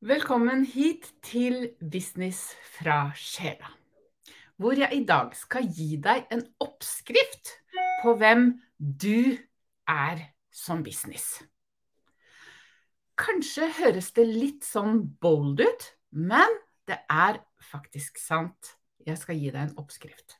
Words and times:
Velkommen 0.00 0.62
hit 0.64 1.10
til 1.20 1.74
Business 1.92 2.54
fra 2.78 3.10
sjela, 3.12 3.68
hvor 4.56 4.72
jeg 4.72 4.96
i 4.96 5.02
dag 5.04 5.34
skal 5.36 5.66
gi 5.68 5.98
deg 6.00 6.24
en 6.32 6.40
oppskrift 6.64 7.50
på 8.00 8.14
hvem 8.16 8.46
du 8.80 9.36
er 9.84 10.22
som 10.56 10.80
business. 10.86 11.42
Kanskje 13.20 13.68
høres 13.82 14.08
det 14.16 14.24
litt 14.24 14.64
sånn 14.64 15.02
bold 15.20 15.60
ut, 15.60 15.84
men 16.16 16.56
det 16.88 17.02
er 17.12 17.42
faktisk 17.60 18.16
sant. 18.24 18.78
Jeg 19.04 19.20
skal 19.20 19.36
gi 19.36 19.52
deg 19.52 19.66
en 19.66 19.76
oppskrift. 19.84 20.38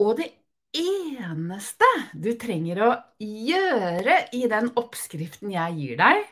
Og 0.00 0.16
det 0.16 0.32
eneste 0.76 1.88
du 2.14 2.32
trenger 2.40 2.80
å 2.84 2.90
gjøre 3.20 4.16
i 4.36 4.46
den 4.50 4.70
oppskriften 4.80 5.52
jeg 5.52 5.76
gir 5.78 6.00
deg, 6.00 6.22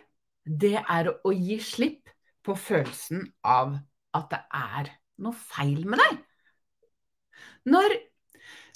det 0.45 0.79
er 0.81 1.11
å 1.13 1.33
gi 1.35 1.59
slipp 1.63 2.09
på 2.47 2.57
følelsen 2.57 3.27
av 3.45 3.77
at 4.17 4.31
det 4.33 4.41
er 4.57 4.95
noe 5.21 5.37
feil 5.37 5.85
med 5.85 6.01
deg. 6.01 6.17
Når 7.71 7.95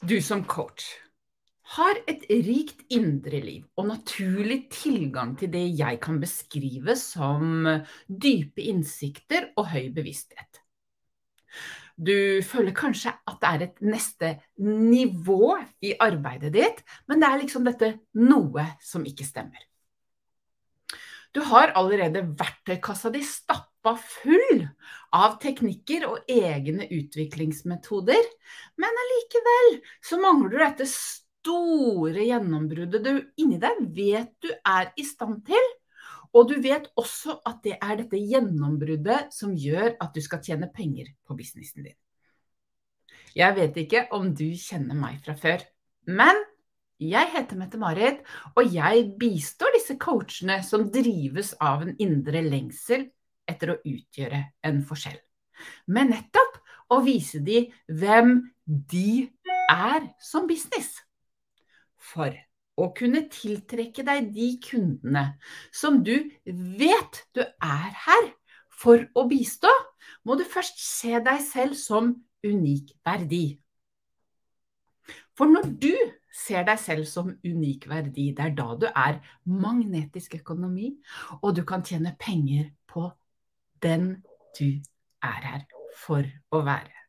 du 0.05 0.19
som 0.21 0.45
coach 0.45 0.85
har 1.75 1.97
et 2.11 2.27
rikt 2.29 2.85
indre 2.93 3.41
liv 3.41 3.65
og 3.81 3.89
naturlig 3.89 4.67
tilgang 4.75 5.33
til 5.41 5.49
det 5.55 5.65
jeg 5.79 6.01
kan 6.05 6.21
beskrive 6.21 6.97
som 7.01 7.65
dype 8.07 8.67
innsikter 8.69 9.49
og 9.57 9.71
høy 9.73 9.89
bevissthet, 9.97 10.61
du 11.97 12.43
føler 12.43 12.75
kanskje 12.75 13.13
at 13.15 13.39
det 13.43 13.51
er 13.51 13.67
et 13.67 13.85
neste 13.85 14.31
nivå 14.59 15.55
i 15.85 15.95
arbeidet 16.03 16.53
ditt, 16.55 16.83
men 17.09 17.23
det 17.23 17.29
er 17.29 17.41
liksom 17.45 17.69
dette 17.69 17.93
noe 18.19 18.67
som 18.83 19.07
ikke 19.07 19.27
stemmer. 19.27 19.63
Du 21.35 21.43
har 21.43 21.73
allerede 21.75 22.23
verktøykassa 22.39 23.11
di 23.15 23.23
stappa 23.27 23.97
full 23.99 24.63
av 25.15 25.39
teknikker 25.43 26.07
og 26.07 26.31
egne 26.31 26.87
utviklingsmetoder, 26.87 28.29
men 28.79 29.01
allikevel 29.05 29.81
så 30.03 30.19
mangler 30.23 30.55
du 30.55 30.61
dette 30.63 30.87
store 30.91 32.27
gjennombruddet 32.29 33.03
du 33.03 33.17
inni 33.43 33.59
deg 33.63 33.83
vet 33.97 34.31
du 34.43 34.53
er 34.55 34.93
i 34.97 35.07
stand 35.07 35.43
til, 35.49 35.73
og 36.35 36.49
du 36.51 36.57
vet 36.63 36.89
også 36.99 37.39
at 37.47 37.61
det 37.65 37.77
er 37.79 38.01
dette 38.01 38.19
gjennombruddet 38.19 39.35
som 39.35 39.55
gjør 39.55 39.95
at 40.03 40.15
du 40.15 40.23
skal 40.25 40.43
tjene 40.43 40.71
penger 40.75 41.13
på 41.27 41.37
businessen 41.39 41.87
din. 41.87 41.99
Jeg 43.35 43.55
vet 43.57 43.79
ikke 43.83 44.07
om 44.15 44.31
du 44.35 44.49
kjenner 44.59 44.99
meg 44.99 45.21
fra 45.25 45.35
før, 45.39 45.63
men 46.07 46.39
jeg 47.03 47.31
heter 47.33 47.59
Mette-Marit, 47.59 48.21
og 48.55 48.71
jeg 48.71 49.09
bistår 49.19 49.75
disse 49.75 49.97
coachene 50.01 50.61
som 50.63 50.87
drives 50.95 51.53
av 51.63 51.83
en 51.83 51.95
indre 52.03 52.43
lengsel 52.45 53.09
etter 53.51 53.75
å 53.75 53.81
utgjøre 53.83 54.41
en 54.67 54.83
forskjell. 54.87 55.19
Men 55.91 56.13
nettopp 56.15 56.61
å 56.95 57.01
vise 57.05 57.43
dem 57.45 57.71
hvem 57.91 58.37
de 58.65 59.27
er 59.71 60.07
som 60.23 60.47
business. 60.51 60.97
For 61.99 62.35
å 62.81 62.91
kunne 62.97 63.25
tiltrekke 63.31 64.05
deg 64.07 64.31
de 64.35 64.49
kundene 64.63 65.25
som 65.75 66.01
du 66.07 66.17
vet 66.45 67.21
du 67.37 67.43
er 67.45 67.91
her 68.07 68.33
for 68.75 69.05
å 69.15 69.27
bistå, 69.31 69.71
må 70.27 70.37
du 70.37 70.45
først 70.49 70.81
se 70.83 71.21
deg 71.23 71.43
selv 71.45 71.79
som 71.79 72.11
unik 72.45 72.91
verdi. 73.07 73.45
For 75.39 75.51
når 75.51 75.71
du 75.83 75.93
ser 76.35 76.67
deg 76.67 76.81
selv 76.83 77.07
som 77.11 77.31
unik 77.45 77.87
verdi, 77.91 78.31
det 78.35 78.49
er 78.49 78.57
da 78.59 78.67
du 78.79 78.89
er 78.91 79.21
magnetisk 79.47 80.37
økonomi, 80.41 80.97
og 81.43 81.55
du 81.57 81.63
kan 81.67 81.87
tjene 81.87 82.17
penger 82.19 82.73
på 82.91 83.07
den 83.83 84.17
du 84.59 84.69
er 85.23 85.41
her 85.51 85.65
for 85.99 86.27
å 86.51 86.63
være. 86.67 87.04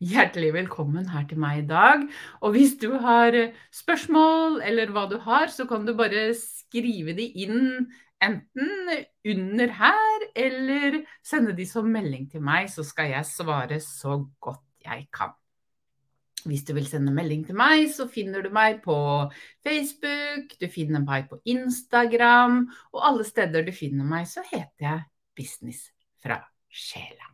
Hjertelig 0.00 0.52
velkommen 0.54 1.08
her 1.12 1.26
til 1.30 1.40
meg 1.40 1.62
i 1.62 1.66
dag. 1.68 2.04
Og 2.42 2.54
hvis 2.56 2.76
du 2.80 2.92
har 3.02 3.36
spørsmål 3.74 4.60
eller 4.66 4.92
hva 4.94 5.06
du 5.10 5.18
har, 5.22 5.50
så 5.52 5.66
kan 5.70 5.86
du 5.86 5.94
bare 5.98 6.30
skrive 6.38 7.14
de 7.18 7.26
inn 7.44 7.90
enten 8.20 8.90
under 9.32 9.74
her 9.78 10.26
eller 10.36 11.00
sende 11.24 11.54
de 11.56 11.66
som 11.68 11.88
melding 11.88 12.28
til 12.32 12.44
meg, 12.44 12.68
så 12.72 12.84
skal 12.84 13.14
jeg 13.14 13.28
svare 13.28 13.80
så 13.84 14.18
godt 14.42 14.64
jeg 14.84 15.06
kan. 15.14 15.32
Hvis 16.48 16.64
du 16.64 16.72
vil 16.72 16.86
sende 16.88 17.12
melding 17.12 17.44
til 17.44 17.56
meg, 17.56 17.86
så 17.92 18.06
finner 18.08 18.44
du 18.44 18.48
meg 18.52 18.80
på 18.84 18.96
Facebook, 19.64 20.56
du 20.60 20.68
finner 20.72 21.04
meg 21.04 21.28
på 21.28 21.40
Instagram, 21.44 22.62
og 22.96 23.08
alle 23.12 23.28
steder 23.28 23.66
du 23.66 23.74
finner 23.76 24.08
meg, 24.08 24.28
så 24.28 24.44
heter 24.48 24.88
jeg 24.88 25.04
Business 25.36 25.90
fra 26.20 26.40
sjela. 26.68 27.30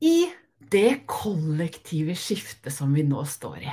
i 0.00 0.26
det 0.70 1.02
kollektive 1.10 2.14
skiftet 2.18 2.74
som 2.74 2.92
vi 2.94 3.04
nå 3.06 3.24
står 3.26 3.64
i, 3.66 3.72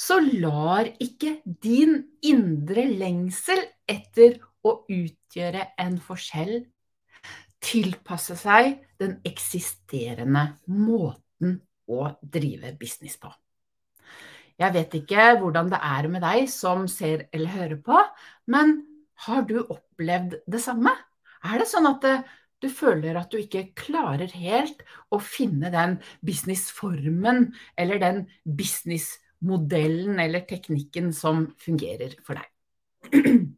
så 0.00 0.18
lar 0.20 0.88
ikke 1.00 1.40
din 1.44 1.96
indre 2.26 2.86
lengsel 2.88 3.62
etter 3.88 4.38
å 4.66 4.80
utgjøre 4.90 5.70
en 5.80 5.96
forskjell 6.02 6.54
tilpasse 7.60 8.36
seg 8.40 8.78
den 9.00 9.18
eksisterende 9.28 10.46
måten 10.72 11.60
å 11.90 12.08
drive 12.20 12.72
business 12.80 13.18
på. 13.20 13.30
Jeg 14.60 14.74
vet 14.76 14.94
ikke 14.98 15.26
hvordan 15.40 15.70
det 15.72 15.80
er 15.84 16.08
med 16.12 16.24
deg 16.24 16.48
som 16.52 16.84
ser 16.88 17.26
eller 17.32 17.54
hører 17.54 17.80
på, 17.84 18.00
men 18.52 18.80
har 19.26 19.44
du 19.48 19.60
opplevd 19.62 20.40
det 20.48 20.60
samme? 20.60 20.92
Er 21.44 21.60
det 21.60 21.68
sånn 21.68 21.88
at 21.88 22.04
du 22.60 22.68
føler 22.68 23.16
at 23.16 23.32
du 23.32 23.38
ikke 23.40 23.70
klarer 23.78 24.30
helt 24.36 24.82
å 25.12 25.18
finne 25.22 25.70
den 25.72 25.96
businessformen 26.26 27.54
eller 27.80 28.00
den 28.02 28.26
businessmodellen 28.44 30.20
eller 30.20 30.44
teknikken 30.48 31.12
som 31.16 31.48
fungerer 31.60 32.18
for 32.26 32.40
deg. 32.40 32.48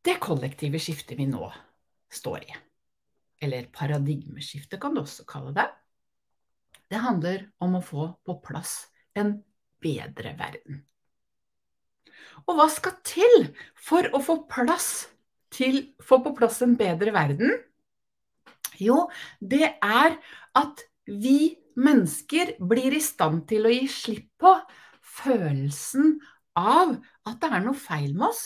Det 0.00 0.14
kollektive 0.16 0.80
skiftet 0.80 1.18
vi 1.18 1.26
nå 1.28 1.44
står 2.10 2.46
i, 2.46 2.54
eller 3.44 3.66
paradigmeskiftet 3.68 4.80
kan 4.80 4.96
du 4.96 5.02
også 5.02 5.26
kalle 5.28 5.52
det, 5.52 5.66
det 6.90 7.02
handler 7.04 7.44
om 7.60 7.76
å 7.76 7.82
få 7.84 8.06
på 8.24 8.38
plass 8.42 8.88
en 9.12 9.36
bedre 9.84 10.32
verden. 10.40 10.80
Og 12.46 12.56
hva 12.58 12.68
skal 12.72 12.96
til 13.06 13.50
for 13.78 14.06
å 14.14 14.20
få, 14.24 14.42
til, 15.54 15.80
få 16.02 16.20
på 16.24 16.34
plass 16.38 16.60
en 16.66 16.76
bedre 16.78 17.14
verden? 17.14 17.58
Jo, 18.80 19.08
det 19.40 19.76
er 19.76 20.16
at 20.56 20.84
vi 21.04 21.56
mennesker 21.80 22.56
blir 22.70 22.96
i 22.96 23.02
stand 23.04 23.44
til 23.50 23.66
å 23.66 23.72
gi 23.72 23.86
slipp 23.90 24.28
på 24.40 24.54
følelsen 25.20 26.18
av 26.58 26.96
at 27.28 27.40
det 27.42 27.50
er 27.50 27.64
noe 27.64 27.78
feil 27.78 28.12
med 28.14 28.30
oss, 28.30 28.44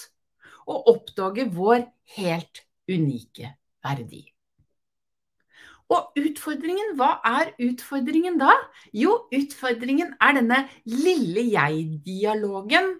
og 0.64 0.88
oppdage 0.94 1.46
vår 1.52 1.84
helt 2.16 2.64
unike 2.88 3.54
verdi. 3.84 4.24
Og 5.92 6.16
utfordringen, 6.16 6.94
hva 6.96 7.18
er 7.28 7.52
utfordringen 7.60 8.38
da? 8.40 8.54
Jo, 8.96 9.26
utfordringen 9.34 10.14
er 10.16 10.38
denne 10.38 10.62
lille 10.88 11.44
jeg-dialogen 11.52 12.94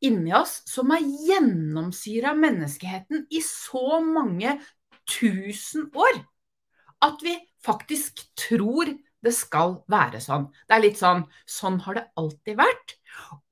inni 0.00 0.32
oss 0.36 0.60
som 0.68 0.90
har 0.94 1.04
gjennomsyra 1.28 2.34
menneskeheten 2.38 3.26
i 3.30 3.42
så 3.44 4.00
mange 4.04 4.58
tusen 5.10 5.90
år 5.94 6.22
at 7.04 7.22
vi 7.24 7.34
faktisk 7.64 8.20
tror 8.38 8.86
det 9.20 9.32
skal 9.36 9.74
være 9.92 10.20
sånn. 10.24 10.46
Det 10.68 10.74
er 10.76 10.82
litt 10.84 10.98
sånn 11.00 11.24
sånn 11.48 11.80
har 11.84 11.94
det 11.98 12.10
alltid 12.20 12.56
vært, 12.60 12.88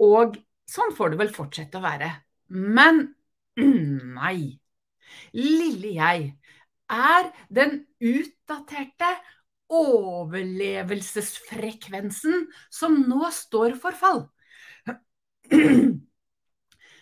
og 0.01 0.37
sånn 0.69 0.95
får 0.97 1.09
det 1.13 1.19
vel 1.21 1.35
fortsette 1.35 1.79
å 1.81 1.85
være. 1.85 2.11
Men 2.49 3.15
nei. 4.21 4.61
Lille 5.37 5.91
jeg 5.97 6.21
er 6.93 7.25
den 7.53 7.87
utdaterte 8.01 9.11
overlevelsesfrekvensen 9.73 12.49
som 12.73 13.09
nå 13.09 13.31
står 13.33 13.75
for 13.81 13.93
fall. 13.97 14.29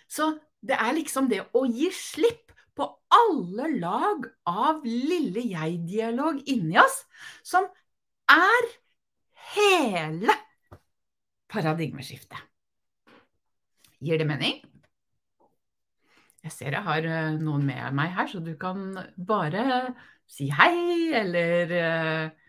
Så 0.08 0.32
det 0.66 0.78
er 0.78 0.96
liksom 0.96 1.30
det 1.30 1.42
å 1.54 1.64
gi 1.68 1.90
slipp 1.94 2.52
på 2.76 2.86
alle 3.16 3.70
lag 3.80 4.26
av 4.50 4.84
lille 4.84 5.44
jeg-dialog 5.48 6.42
inni 6.50 6.76
oss 6.80 7.02
som 7.46 7.68
er 8.30 8.68
hele 9.54 10.34
paradigmeskiftet. 11.52 12.40
Gir 14.04 14.20
det 14.20 14.26
mening? 14.28 14.58
Jeg 16.46 16.52
ser 16.52 16.76
jeg 16.76 16.86
har 16.86 17.06
eh, 17.10 17.38
noen 17.40 17.64
med 17.66 17.94
meg 17.96 18.12
her, 18.14 18.28
så 18.30 18.42
du 18.44 18.52
kan 18.60 18.92
bare 19.16 19.94
si 20.30 20.46
hei, 20.50 21.14
eller 21.14 21.72
uh, 21.72 22.46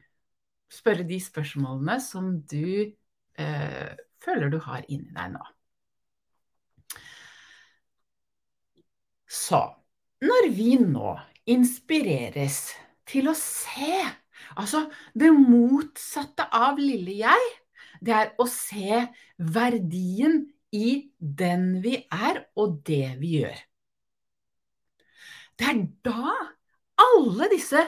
spørre 0.74 1.06
de 1.08 1.18
spørsmålene 1.22 1.98
som 2.02 2.32
du 2.50 2.94
eh, 3.40 3.92
føler 4.22 4.52
du 4.54 4.60
har 4.66 4.86
inni 4.90 5.14
deg 5.14 5.34
nå. 5.34 5.44
Så 9.28 9.60
når 10.24 10.50
vi 10.56 10.76
nå 10.82 11.14
inspireres 11.48 12.62
til 13.08 13.30
å 13.32 13.36
se, 13.38 14.02
altså 14.56 14.86
det 15.16 15.32
motsatte 15.36 16.48
av 16.56 16.80
lille 16.82 17.20
jeg, 17.22 17.50
det 18.02 18.14
er 18.14 18.34
å 18.42 18.48
se 18.50 19.04
verdien 19.38 20.46
i 20.76 21.12
den 21.18 21.78
vi 21.84 22.00
er 22.14 22.44
og 22.60 22.82
det 22.88 23.16
vi 23.22 23.38
gjør. 23.42 23.58
Det 25.58 25.70
er 25.72 25.84
da 26.06 26.34
alle 27.02 27.48
disse 27.50 27.82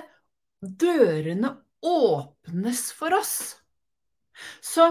dørene 0.60 1.54
åpnes 1.86 2.90
for 2.98 3.16
oss. 3.20 3.36
Så 4.62 4.88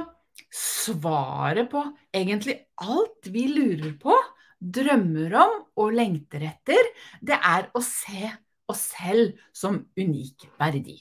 svaret 0.54 1.68
på 1.72 1.82
egentlig 2.14 2.60
alt 2.84 3.28
vi 3.32 3.48
lurer 3.50 3.96
på, 4.00 4.14
drømmer 4.58 5.34
om 5.38 5.58
og 5.78 5.92
lengter 5.94 6.44
etter, 6.50 6.92
det 7.22 7.38
er 7.38 7.68
å 7.74 7.82
se 7.84 8.32
oss 8.68 8.88
selv 8.92 9.38
som 9.56 9.80
unik 9.98 10.48
verdi. 10.60 10.98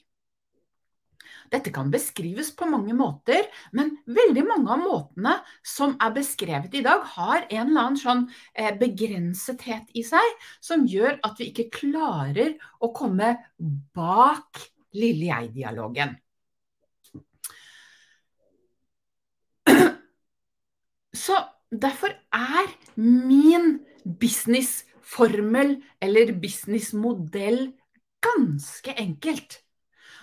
Dette 1.51 1.71
kan 1.71 1.88
beskrives 1.92 2.50
på 2.56 2.68
mange 2.68 2.95
måter, 2.98 3.48
men 3.75 3.94
veldig 4.12 4.44
mange 4.48 4.74
av 4.74 4.81
måtene 4.83 5.36
som 5.63 5.95
er 6.04 6.12
beskrevet 6.15 6.75
i 6.75 6.83
dag, 6.83 7.04
har 7.15 7.45
en 7.48 7.69
eller 7.69 7.81
annen 7.86 8.00
sånn 8.00 8.25
eh, 8.51 8.74
begrensethet 8.75 9.95
i 9.95 10.04
seg 10.07 10.48
som 10.59 10.86
gjør 10.88 11.19
at 11.24 11.39
vi 11.39 11.51
ikke 11.51 11.69
klarer 11.80 12.57
å 12.83 12.92
komme 12.95 13.36
bak 13.95 14.59
lille 14.98 15.30
jeg-dialogen. 15.30 16.18
Så 21.18 21.38
derfor 21.72 22.14
er 22.34 22.72
min 22.96 23.80
businessformel 24.04 25.78
eller 26.02 26.34
businessmodell 26.42 27.72
ganske 28.24 28.94
enkelt. 28.98 29.62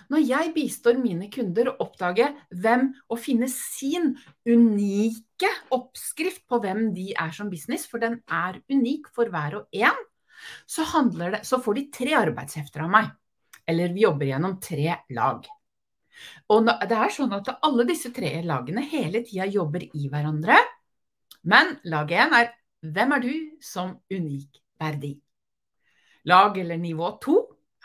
Når 0.09 0.21
jeg 0.21 0.53
bistår 0.53 0.99
mine 1.01 1.31
kunder 1.33 1.71
å 1.71 1.77
oppdage 1.85 2.27
hvem 2.53 2.91
og 3.09 3.21
finne 3.21 3.47
sin 3.49 4.11
unike 4.45 5.49
oppskrift 5.73 6.43
på 6.49 6.59
hvem 6.61 6.91
de 6.93 7.11
er 7.17 7.33
som 7.33 7.49
business, 7.49 7.87
for 7.89 8.03
den 8.03 8.19
er 8.29 8.59
unik 8.69 9.09
for 9.15 9.31
hver 9.33 9.61
og 9.61 9.79
en, 9.81 9.97
så, 10.69 10.85
det, 11.15 11.41
så 11.47 11.57
får 11.63 11.79
de 11.79 11.85
tre 11.93 12.13
arbeidshefter 12.19 12.85
av 12.85 12.91
meg. 12.93 13.09
Eller 13.65 13.93
vi 13.95 14.05
jobber 14.05 14.29
gjennom 14.29 14.59
tre 14.61 14.99
lag. 15.17 15.47
Og 16.53 16.69
det 16.69 16.95
er 16.95 17.11
sånn 17.11 17.33
at 17.35 17.49
alle 17.65 17.85
disse 17.89 18.11
tre 18.13 18.37
lagene 18.45 18.83
hele 18.85 19.23
tida 19.25 19.47
jobber 19.49 19.87
i 19.89 20.05
hverandre. 20.11 20.59
Men 21.45 21.75
lag 21.85 22.11
én 22.11 22.33
er 22.33 22.51
hvem 22.81 23.11
er 23.15 23.21
du 23.21 23.33
som 23.61 23.95
unik 24.09 24.61
verdi? 24.81 25.13
Lag 26.25 26.57
eller 26.57 26.77
nivå 26.81 27.11
to 27.21 27.35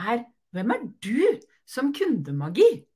er 0.00 0.24
hvem 0.50 0.70
er 0.74 0.86
du 1.04 1.40
som 1.68 1.92
kundemagi? 1.94 2.86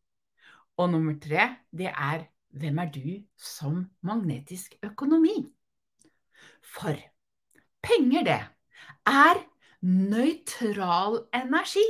Og 0.80 0.90
nummer 0.90 1.14
tre, 1.20 1.50
det 1.70 1.92
er 1.92 2.24
hvem 2.56 2.78
er 2.78 2.90
du 2.94 3.10
som 3.36 3.84
magnetisk 4.00 4.74
økonomi? 4.82 5.36
For 6.64 6.96
penger, 7.84 8.24
det, 8.24 8.40
er 9.06 9.44
nøytral 9.84 11.20
energi 11.36 11.86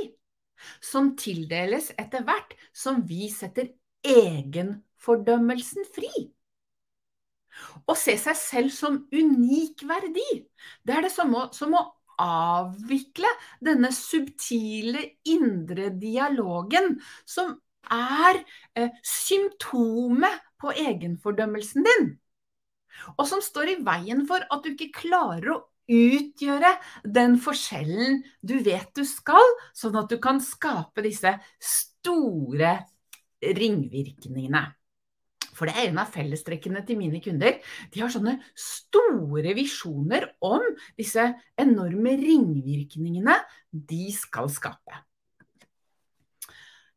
som 0.83 1.13
tildeles 1.19 1.91
etter 1.99 2.25
hvert 2.27 2.55
som 2.75 3.03
vi 3.07 3.29
setter 3.31 3.71
egenfordømmelsen 4.03 5.87
fri. 5.95 6.11
Å 7.87 7.95
se 7.97 8.15
seg 8.19 8.37
selv 8.39 8.73
som 8.73 8.97
unik 9.13 9.85
verdi, 9.87 10.41
det 10.83 10.95
er 10.95 11.05
det 11.05 11.13
samme 11.13 11.47
som 11.55 11.75
å 11.77 11.83
avvikle 12.21 13.29
denne 13.63 13.91
subtile 13.91 15.01
indre 15.27 15.89
dialogen 15.99 16.95
som 17.27 17.57
er 17.91 18.39
eh, 18.75 18.91
symptomet 19.03 20.43
på 20.61 20.73
egenfordømmelsen 20.73 21.85
din. 21.85 22.11
Og 23.19 23.25
som 23.29 23.43
står 23.43 23.73
i 23.73 23.79
veien 23.85 24.23
for 24.29 24.45
at 24.49 24.63
du 24.63 24.71
ikke 24.71 24.93
klarer 25.03 25.51
å 25.57 25.63
utgjøre 25.91 26.71
den 27.03 27.35
forskjellen 27.41 28.23
du 28.41 28.57
vet 28.65 28.89
du 28.97 29.03
skal, 29.05 29.45
sånn 29.77 29.99
at 29.99 30.09
du 30.09 30.17
kan 30.23 30.39
skape 30.41 31.03
disse 31.05 31.35
store 31.61 32.77
ringvirkningene. 33.43 34.63
For 35.55 35.69
det 35.69 35.75
er 35.77 35.89
en 35.89 36.01
av 36.03 36.11
fellestrekkene 36.13 36.83
til 36.87 36.99
mine 36.99 37.21
kunder. 37.23 37.57
De 37.93 38.03
har 38.03 38.11
sånne 38.13 38.37
store 38.59 39.55
visjoner 39.57 40.27
om 40.45 40.65
disse 40.99 41.25
enorme 41.61 42.15
ringvirkningene 42.19 43.39
de 43.71 44.05
skal 44.15 44.51
skape. 44.51 45.03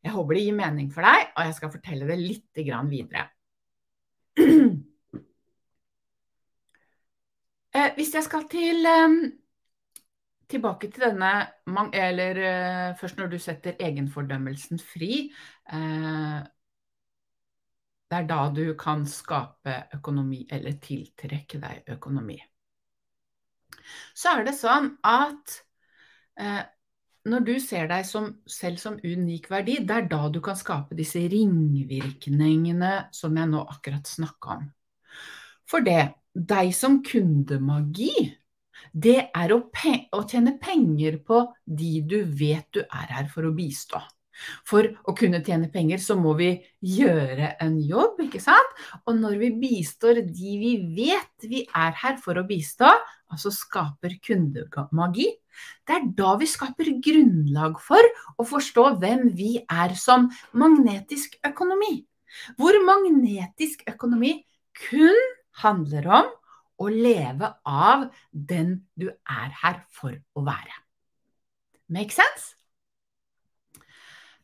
Jeg 0.04 0.14
håper 0.14 0.38
det 0.38 0.44
gir 0.46 0.56
mening 0.56 0.92
for 0.94 1.04
deg, 1.04 1.32
og 1.34 1.48
jeg 1.48 1.56
skal 1.58 1.72
fortelle 1.74 2.06
det 2.08 2.18
litt 2.20 2.62
videre. 2.90 3.28
Eh, 7.76 7.90
hvis 7.98 8.14
jeg 8.16 8.24
skal 8.24 8.46
til 8.48 8.86
ehm, 8.88 9.18
tilbake 10.48 10.88
til 10.90 11.04
denne 11.04 11.32
Eller 11.92 12.40
eh, 12.40 12.96
først 12.96 13.18
når 13.18 13.26
du 13.26 13.38
setter 13.38 13.76
egenfordømmelsen 13.78 14.80
fri. 14.80 15.28
Det 18.08 18.16
er 18.16 18.28
da 18.28 18.40
du 18.54 18.72
kan 18.80 19.04
skape 19.08 19.74
økonomi, 19.98 20.46
eller 20.50 20.78
tiltrekke 20.80 21.60
deg 21.60 21.90
økonomi. 21.92 22.38
Så 24.16 24.32
er 24.32 24.46
det 24.46 24.54
sånn 24.56 24.94
at 25.06 25.58
eh, 26.40 26.62
når 27.28 27.44
du 27.44 27.54
ser 27.60 27.88
deg 27.90 28.06
som, 28.08 28.30
selv 28.48 28.80
som 28.80 28.96
unik 29.04 29.50
verdi, 29.52 29.78
det 29.84 29.94
er 29.94 30.08
da 30.10 30.28
du 30.32 30.40
kan 30.44 30.56
skape 30.56 30.96
disse 30.98 31.20
ringvirkningene 31.28 32.92
som 33.14 33.36
jeg 33.36 33.52
nå 33.52 33.62
akkurat 33.76 34.08
snakka 34.08 34.56
om. 34.56 34.66
For 35.68 35.84
det, 35.84 36.14
deg 36.32 36.72
som 36.76 37.02
kundemagi, 37.04 38.30
det 38.92 39.18
er 39.36 39.52
å, 39.52 39.60
å 39.68 40.22
tjene 40.24 40.56
penger 40.62 41.18
på 41.26 41.42
de 41.66 41.98
du 42.08 42.22
vet 42.24 42.68
du 42.72 42.80
er 42.86 43.12
her 43.18 43.28
for 43.32 43.48
å 43.48 43.52
bistå. 43.56 44.00
For 44.68 44.86
å 45.08 45.14
kunne 45.18 45.40
tjene 45.44 45.70
penger, 45.72 46.00
så 46.02 46.16
må 46.18 46.34
vi 46.38 46.50
gjøre 46.84 47.54
en 47.64 47.78
jobb, 47.82 48.20
ikke 48.26 48.40
sant? 48.42 48.74
Og 49.06 49.18
når 49.18 49.38
vi 49.42 49.52
bistår 49.60 50.22
de 50.26 50.56
vi 50.60 50.72
vet 50.96 51.48
vi 51.48 51.64
er 51.66 51.96
her 52.02 52.18
for 52.22 52.38
å 52.38 52.46
bistå, 52.48 52.90
altså 53.28 53.52
skaper 53.54 54.16
kundemagi, 54.24 55.28
det 55.88 55.96
er 55.96 56.10
da 56.16 56.34
vi 56.38 56.48
skaper 56.48 56.92
grunnlag 57.02 57.80
for 57.82 58.10
å 58.38 58.46
forstå 58.46 58.84
hvem 59.02 59.28
vi 59.36 59.56
er 59.64 59.96
som 59.98 60.28
magnetisk 60.56 61.38
økonomi. 61.46 62.04
Hvor 62.60 62.76
magnetisk 62.84 63.82
økonomi 63.90 64.36
kun 64.88 65.24
handler 65.62 66.12
om 66.20 66.28
å 66.78 66.90
leve 66.92 67.50
av 67.66 68.06
den 68.30 68.76
du 68.94 69.08
er 69.10 69.50
her 69.64 69.82
for 69.90 70.14
å 70.38 70.44
være. 70.46 70.76
Make 71.90 72.14
sense? 72.14 72.57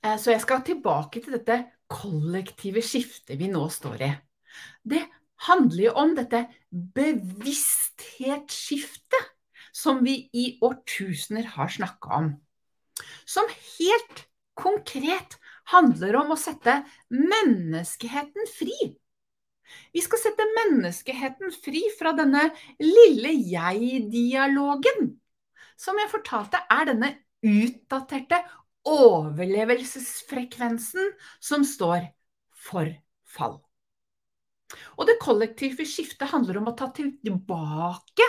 Eh, 0.05 0.19
så 0.21 0.35
jeg 0.35 0.43
skal 0.45 0.61
tilbake 0.67 1.23
til 1.25 1.33
dette 1.39 1.57
kollektive 1.91 2.83
skiftet 2.85 3.39
vi 3.41 3.49
nå 3.53 3.69
står 3.73 4.03
i. 4.05 4.11
Det 4.85 5.03
handler 5.49 5.85
jo 5.89 5.93
om 6.01 6.15
dette 6.17 6.47
bevissthetsskiftet 6.71 9.25
som 9.75 10.05
vi 10.07 10.31
i 10.37 10.59
årtusener 10.65 11.45
har 11.57 11.69
snakka 11.73 12.09
om. 12.21 12.29
Som 13.27 13.47
helt 13.49 14.27
konkret 14.55 15.39
handler 15.73 16.17
om 16.21 16.31
å 16.35 16.37
sette 16.39 16.85
menneskeheten 17.11 18.47
fri. 18.55 18.95
Vi 19.97 20.01
skal 20.05 20.19
sette 20.21 20.45
menneskeheten 20.61 21.51
fri 21.65 21.83
fra 21.99 22.13
denne 22.15 22.51
lille 22.83 23.33
jeg-dialogen. 23.51 25.17
Som 25.81 25.99
jeg 25.99 26.13
fortalte, 26.13 26.59
er 26.71 26.85
denne 26.93 27.11
utdaterte 27.45 28.39
overlevelsesfrekvensen 28.89 31.13
som 31.41 31.65
står 31.65 32.01
for 32.67 32.89
fall. 33.25 33.65
Og 34.99 35.07
det 35.09 35.19
kollektive 35.23 35.87
skiftet 35.89 36.31
handler 36.33 36.59
om 36.61 36.69
å 36.71 36.77
ta 36.79 36.87
tilbake 36.95 38.27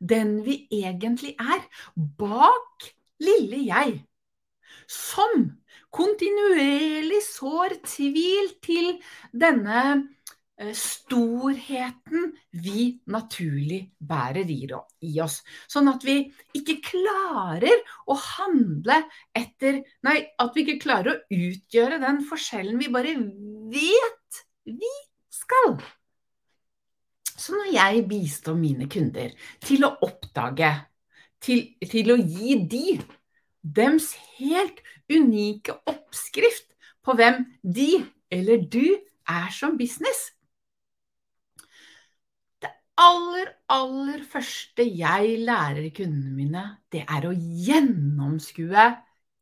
den 0.00 0.42
vi 0.46 0.66
egentlig 0.72 1.34
er, 1.40 1.60
bak 1.94 2.88
lille 3.22 3.60
jeg, 3.66 4.00
som 4.88 5.50
kontinuerlig 5.94 7.20
sår 7.26 7.76
tvil 7.84 8.50
til 8.64 8.94
denne 9.32 9.82
storheten 10.76 12.32
vi 12.62 12.84
naturlig 13.10 13.80
bærer 13.98 14.48
i 14.52 15.12
oss. 15.22 15.40
Sånn 15.70 15.90
at 15.90 16.04
vi 16.06 16.18
ikke 16.56 16.78
klarer 16.84 17.82
å 18.06 18.16
handle 18.18 19.00
etter 19.34 19.80
Nei, 20.06 20.18
at 20.38 20.54
vi 20.54 20.64
ikke 20.66 20.82
klarer 20.84 21.14
å 21.14 21.20
utgjøre 21.32 21.98
den 22.02 22.22
forskjellen 22.28 22.78
vi 22.78 22.92
bare 22.92 23.16
vet 23.72 24.44
vi 24.68 24.92
skal. 25.32 25.76
Så 27.32 27.56
når 27.56 27.72
jeg 27.74 28.06
bistår 28.10 28.58
mine 28.58 28.86
kunder 28.90 29.32
til 29.64 29.86
å 29.88 29.96
oppdage, 30.04 30.70
til, 31.42 31.64
til 31.90 32.12
å 32.14 32.18
gi 32.20 32.60
de 32.70 33.00
dems 33.62 34.12
helt 34.38 34.78
unike 35.10 35.74
oppskrift 35.90 36.68
på 37.02 37.16
hvem 37.18 37.42
de 37.62 38.04
eller 38.32 38.62
du 38.70 38.84
er 39.28 39.50
som 39.54 39.74
business. 39.78 40.30
Aller, 43.02 43.48
aller 43.72 44.20
første 44.30 44.84
jeg 44.84 45.38
lærer 45.42 45.88
kundene 45.96 46.30
mine, 46.36 46.60
det 46.92 47.00
er 47.10 47.24
å 47.26 47.32
gjennomskue 47.34 48.84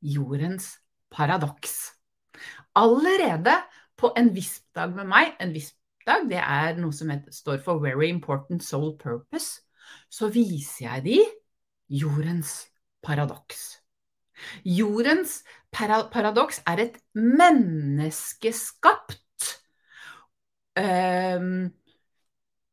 jordens 0.00 0.78
paradoks. 1.12 1.92
Allerede 2.78 3.52
på 4.00 4.12
en 4.16 4.30
visp-dag 4.32 4.94
med 4.96 5.06
meg, 5.10 5.34
en 5.42 5.52
visp-dag 5.52 6.28
det 6.30 6.40
er 6.40 6.78
noe 6.80 6.92
som 6.96 7.10
heter, 7.12 7.32
står 7.34 7.58
for 7.66 7.82
Very 7.84 8.08
Important 8.08 8.64
Soul 8.64 8.96
Purpose, 9.02 9.60
så 10.08 10.30
viser 10.32 10.84
jeg 10.86 11.04
de 11.08 11.18
jordens 12.00 12.70
paradoks. 13.04 13.82
Jordens 14.64 15.44
paradoks 15.74 16.62
er 16.70 16.80
et 16.86 16.96
menneskeskapt 17.12 19.20
um, 20.80 21.68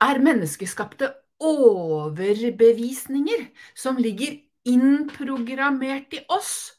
Er 0.04 0.20
menneskeskapte 0.22 1.10
overbevisninger 1.42 3.48
som 3.77 3.98
ligger 3.98 4.36
innprogrammert 4.68 6.13
i 6.13 6.20
oss 6.34 6.74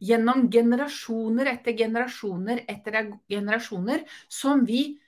gjennom 0.00 0.46
generasjoner 0.52 1.50
etter 1.50 1.76
generasjoner 1.76 2.62
etter 2.70 3.00
generasjoner, 3.28 4.04
som 4.28 4.64
vi 4.68 5.00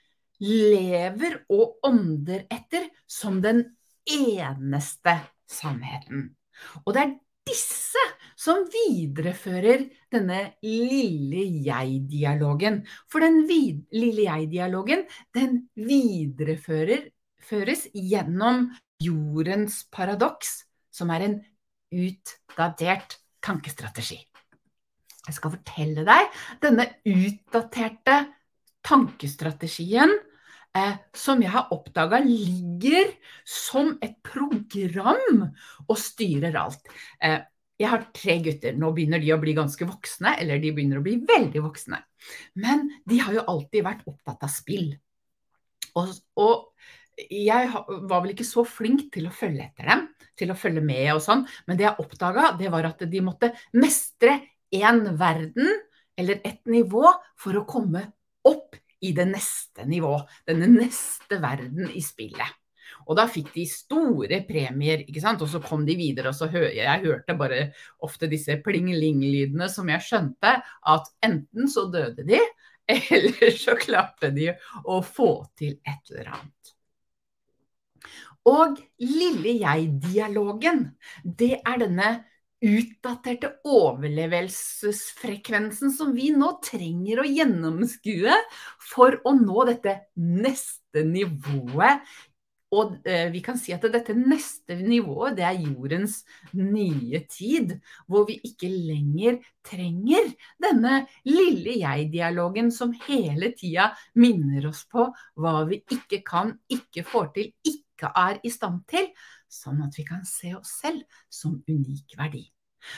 lever 0.43 1.39
og 1.53 1.79
ånder 1.87 2.43
etter 2.51 2.89
som 3.07 3.39
den 3.41 3.63
eneste 4.03 5.15
sannheten. 5.49 6.33
Og 6.83 6.93
det 6.93 7.05
er 7.05 7.15
disse 7.47 8.03
som 8.39 8.63
viderefører 8.71 9.85
denne 10.11 10.39
lille 10.63 11.43
jeg-dialogen. 11.65 12.83
For 13.11 13.23
den 13.23 13.43
lille 13.47 14.27
jeg-dialogen, 14.27 15.05
den 15.35 15.67
videreføres 17.43 17.87
gjennom 17.93 18.71
jordens 19.01 19.83
paradoks, 19.91 20.65
som 20.91 21.09
er 21.11 21.25
en 21.25 21.39
utdatert 21.93 23.19
tankestrategi. 23.43 24.19
Jeg 25.27 25.35
skal 25.35 25.53
fortelle 25.53 26.03
deg 26.03 26.29
denne 26.61 26.87
utdaterte 27.05 28.27
tankestrategien 28.83 30.11
eh, 30.75 30.95
som 31.15 31.41
jeg 31.41 31.51
har 31.51 31.71
oppdaga 31.71 32.19
ligger 32.19 33.13
som 33.45 33.97
et 34.01 34.17
program 34.23 35.47
og 35.87 35.97
styrer 35.97 36.55
alt. 36.59 36.83
Eh, 37.21 37.39
jeg 37.79 37.89
har 37.89 38.03
tre 38.13 38.37
gutter. 38.43 38.75
Nå 38.75 38.91
begynner 38.93 39.19
de 39.19 39.31
å 39.33 39.39
bli 39.41 39.55
ganske 39.55 39.85
voksne, 39.87 40.35
eller 40.39 40.59
de 40.61 40.73
begynner 40.75 40.99
å 40.99 41.05
bli 41.05 41.17
veldig 41.27 41.63
voksne. 41.63 42.03
Men 42.59 42.89
de 43.07 43.19
har 43.23 43.33
jo 43.39 43.47
alltid 43.47 43.83
vært 43.83 44.05
opptatt 44.07 44.43
av 44.45 44.51
spill. 44.51 44.91
Og, 45.99 46.13
og, 46.39 46.69
jeg 47.17 47.69
var 48.09 48.23
vel 48.23 48.33
ikke 48.33 48.47
så 48.47 48.63
flink 48.67 49.07
til 49.13 49.27
å 49.29 49.33
følge 49.35 49.67
etter 49.67 49.89
dem, 49.91 50.07
til 50.39 50.53
å 50.53 50.57
følge 50.57 50.83
med 50.85 51.11
og 51.13 51.21
sånn, 51.23 51.45
men 51.67 51.79
det 51.79 51.87
jeg 51.87 52.01
oppdaga, 52.01 52.53
det 52.59 52.71
var 52.73 52.89
at 52.89 53.03
de 53.09 53.21
måtte 53.23 53.51
mestre 53.77 54.39
én 54.73 55.03
verden 55.19 55.69
eller 56.17 56.41
et 56.45 56.61
nivå 56.69 57.05
for 57.39 57.57
å 57.57 57.67
komme 57.69 58.07
opp 58.49 58.77
i 59.03 59.11
det 59.15 59.25
neste 59.29 59.85
nivå, 59.89 60.15
denne 60.47 60.69
neste 60.71 61.39
verden 61.43 61.89
i 61.91 62.01
spillet. 62.03 62.59
Og 63.07 63.17
da 63.19 63.25
fikk 63.27 63.49
de 63.55 63.65
store 63.67 64.39
premier, 64.47 65.03
ikke 65.07 65.23
sant. 65.23 65.41
Og 65.43 65.49
så 65.51 65.59
kom 65.63 65.83
de 65.87 65.95
videre, 65.99 66.31
og 66.31 66.37
så 66.37 66.47
hø 66.51 66.61
jeg 66.71 67.03
hørte 67.03 67.35
bare 67.39 67.65
ofte 68.05 68.29
disse 68.31 68.55
pling-ling-lydene 68.63 69.67
som 69.71 69.89
jeg 69.91 70.05
skjønte 70.05 70.53
at 70.93 71.09
enten 71.25 71.71
så 71.71 71.87
døde 71.91 72.25
de, 72.27 72.39
eller 72.93 73.57
så 73.59 73.75
klarte 73.79 74.31
de 74.35 74.51
å 74.83 75.01
få 75.03 75.35
til 75.59 75.77
et 75.83 76.13
eller 76.13 76.35
annet. 76.37 76.73
Og 78.49 78.75
lille 78.99 79.53
jeg-dialogen, 79.61 80.89
det 81.23 81.61
er 81.63 81.77
denne 81.79 82.09
utdaterte 82.63 83.49
overlevelsesfrekvensen 83.67 85.91
som 85.95 86.13
vi 86.15 86.31
nå 86.35 86.59
trenger 86.63 87.19
å 87.19 87.25
gjennomskue 87.27 88.33
for 88.91 89.19
å 89.27 89.31
nå 89.35 89.65
dette 89.67 90.07
neste 90.15 91.03
nivået. 91.07 91.99
Og 92.73 92.95
eh, 93.05 93.29
vi 93.29 93.37
kan 93.45 93.53
si 93.59 93.73
at 93.75 93.83
dette 93.93 94.15
neste 94.17 94.75
nivået, 94.79 95.35
det 95.37 95.43
er 95.45 95.59
jordens 95.61 96.25
nye 96.57 97.19
tid. 97.29 97.75
Hvor 98.09 98.25
vi 98.29 98.39
ikke 98.47 98.69
lenger 98.71 99.37
trenger 99.67 100.31
denne 100.63 101.05
lille 101.27 101.73
jeg-dialogen 101.83 102.71
som 102.73 102.93
hele 103.05 103.51
tida 103.59 103.91
minner 104.17 104.67
oss 104.71 104.81
på 104.89 105.13
hva 105.37 105.65
vi 105.69 105.83
ikke 105.93 106.23
kan, 106.25 106.57
ikke 106.71 107.03
får 107.05 107.27
til, 107.37 107.53
ikke 107.61 107.82
er 108.09 108.41
i 108.43 108.51
stand 108.53 108.83
til 108.89 109.07
sånn 109.53 109.83
at 109.85 109.95
vi 109.97 110.05
kan 110.07 110.23
se 110.27 110.53
oss 110.57 110.73
selv 110.81 111.03
som 111.31 111.59
unik 111.69 112.17
verdi. 112.17 112.43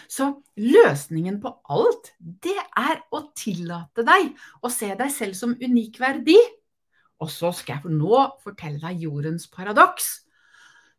Så 0.09 0.31
løsningen 0.57 1.37
på 1.43 1.51
alt, 1.69 2.13
det 2.17 2.57
er 2.57 3.03
å 3.13 3.27
tillate 3.37 4.05
deg 4.07 4.31
å 4.65 4.71
se 4.73 4.89
deg 4.97 5.11
selv 5.13 5.37
som 5.37 5.53
unik 5.61 5.99
verdi. 6.01 6.37
Og 7.21 7.29
så 7.31 7.51
skal 7.55 7.83
jeg 7.83 7.99
nå 7.99 8.23
fortelle 8.43 8.81
deg 8.81 9.05
jordens 9.05 9.45
paradoks, 9.51 10.25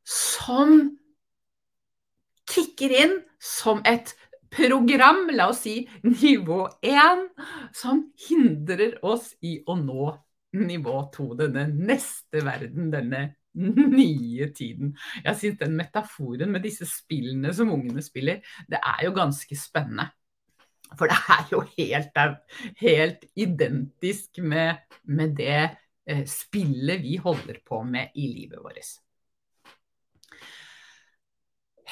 som 0.07 0.79
kicker 2.47 2.95
inn 2.95 3.17
som 3.43 3.83
et 3.85 4.15
program, 4.55 5.27
la 5.35 5.51
oss 5.51 5.65
si 5.67 5.81
nivå 6.07 6.63
1, 6.87 7.27
som 7.75 8.07
hindrer 8.29 8.97
oss 9.05 9.33
i 9.45 9.59
å 9.67 9.77
nå 9.79 10.13
nivå 10.57 11.01
2, 11.13 11.27
denne 11.43 11.67
neste 11.69 12.41
verden, 12.47 12.89
denne 12.95 13.27
nye 13.99 14.51
tiden. 14.55 14.93
Jeg 15.25 15.41
syns 15.41 15.59
den 15.63 15.77
metaforen 15.79 16.53
med 16.53 16.65
disse 16.67 16.89
spillene 16.89 17.55
som 17.57 17.73
ungene 17.73 18.05
spiller, 18.05 18.45
det 18.69 18.81
er 18.83 19.07
jo 19.07 19.17
ganske 19.17 19.59
spennende. 19.59 20.11
For 20.95 21.11
det 21.11 21.17
er 21.35 21.49
jo 21.51 21.63
helt, 21.73 22.21
helt 22.79 23.27
identisk 23.35 24.39
med, 24.39 24.85
med 25.03 25.35
det 25.39 25.63
eh, 26.07 26.23
spillet 26.31 27.03
vi 27.03 27.17
holder 27.19 27.59
på 27.67 27.83
med 27.83 28.15
i 28.15 28.29
livet 28.31 28.63
vårt. 28.63 28.93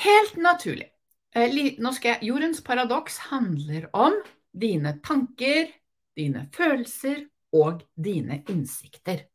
Helt 0.05 0.39
naturlig. 0.39 0.89
Eh, 1.35 1.59
nå 1.83 1.95
skal 1.97 2.15
jeg, 2.15 2.31
Jordens 2.31 2.63
paradoks 2.63 3.19
handler 3.33 3.89
om 3.99 4.15
dine 4.55 5.01
tanker, 5.03 5.73
dine 6.15 6.47
følelser 6.55 7.25
og 7.55 7.83
dine 7.99 8.45
innsikter 8.51 9.27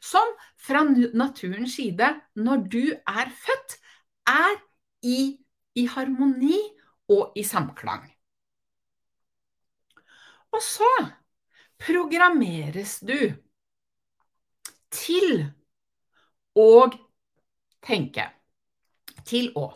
som 0.00 0.34
fra 0.56 0.84
naturens 1.14 1.76
side, 1.78 2.10
når 2.34 2.66
du 2.72 2.82
er 2.92 3.30
født, 3.30 3.78
er 4.26 4.58
i, 5.04 5.36
i 5.76 5.86
harmoni 5.90 6.60
og 7.12 7.36
i 7.36 7.44
samklang. 7.44 8.06
Og 10.54 10.62
så 10.62 10.90
programmeres 11.82 13.00
du 13.02 13.18
til 14.94 15.42
å 16.54 16.86
tenke, 17.84 18.28
til 19.26 19.50
å 19.58 19.66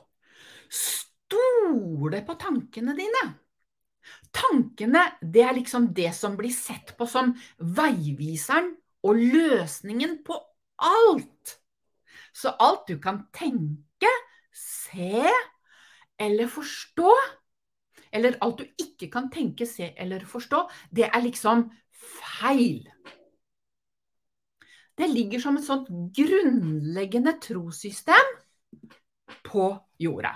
stole 0.70 2.22
på 2.24 2.38
tankene 2.40 2.94
dine. 2.96 3.24
Tankene 4.32 5.04
det 5.20 5.44
er 5.44 5.56
liksom 5.56 5.90
det 5.96 6.12
som 6.16 6.36
blir 6.38 6.54
sett 6.54 6.94
på 6.96 7.08
som 7.10 7.34
veiviseren 7.58 8.70
og 9.06 9.18
løsningen 9.18 10.18
på 10.26 10.38
alt. 10.78 11.58
Så 12.34 12.54
alt 12.60 12.88
du 12.88 12.98
kan 13.02 13.24
tenke, 13.34 14.10
se 14.54 15.26
eller 16.18 16.50
forstå, 16.50 17.12
eller 18.12 18.38
alt 18.42 18.62
du 18.62 18.82
ikke 18.82 19.10
kan 19.12 19.28
tenke, 19.30 19.66
se 19.66 19.92
eller 19.96 20.24
forstå, 20.26 20.64
det 20.94 21.08
er 21.08 21.22
liksom 21.22 21.68
feil. 21.92 22.86
Det 24.98 25.06
ligger 25.10 25.42
som 25.42 25.58
et 25.58 25.66
sånt 25.66 25.90
grunnleggende 26.14 27.36
trossystem 27.42 28.32
på 29.46 29.70
jorda. 30.02 30.34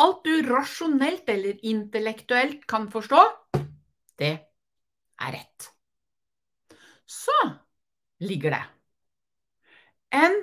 Alt 0.00 0.24
du 0.24 0.32
rasjonelt 0.48 1.28
eller 1.28 1.60
intellektuelt 1.68 2.64
kan 2.66 2.88
forstå, 2.90 3.20
det 4.18 4.32
er 5.20 5.36
rett 5.36 5.73
så 7.14 7.38
ligger 8.24 8.56
det 8.56 8.64
en 10.14 10.36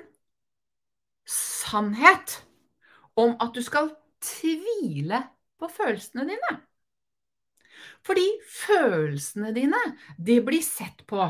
sannhet 1.28 2.42
om 3.16 3.34
at 3.40 3.54
du 3.54 3.62
skal 3.64 3.92
tvile 4.22 5.22
på 5.60 5.68
følelsene 5.72 6.26
dine. 6.28 6.52
Fordi 8.06 8.26
følelsene 8.50 9.52
dine, 9.56 9.80
det 10.18 10.42
blir 10.44 10.62
sett 10.64 11.04
på. 11.08 11.22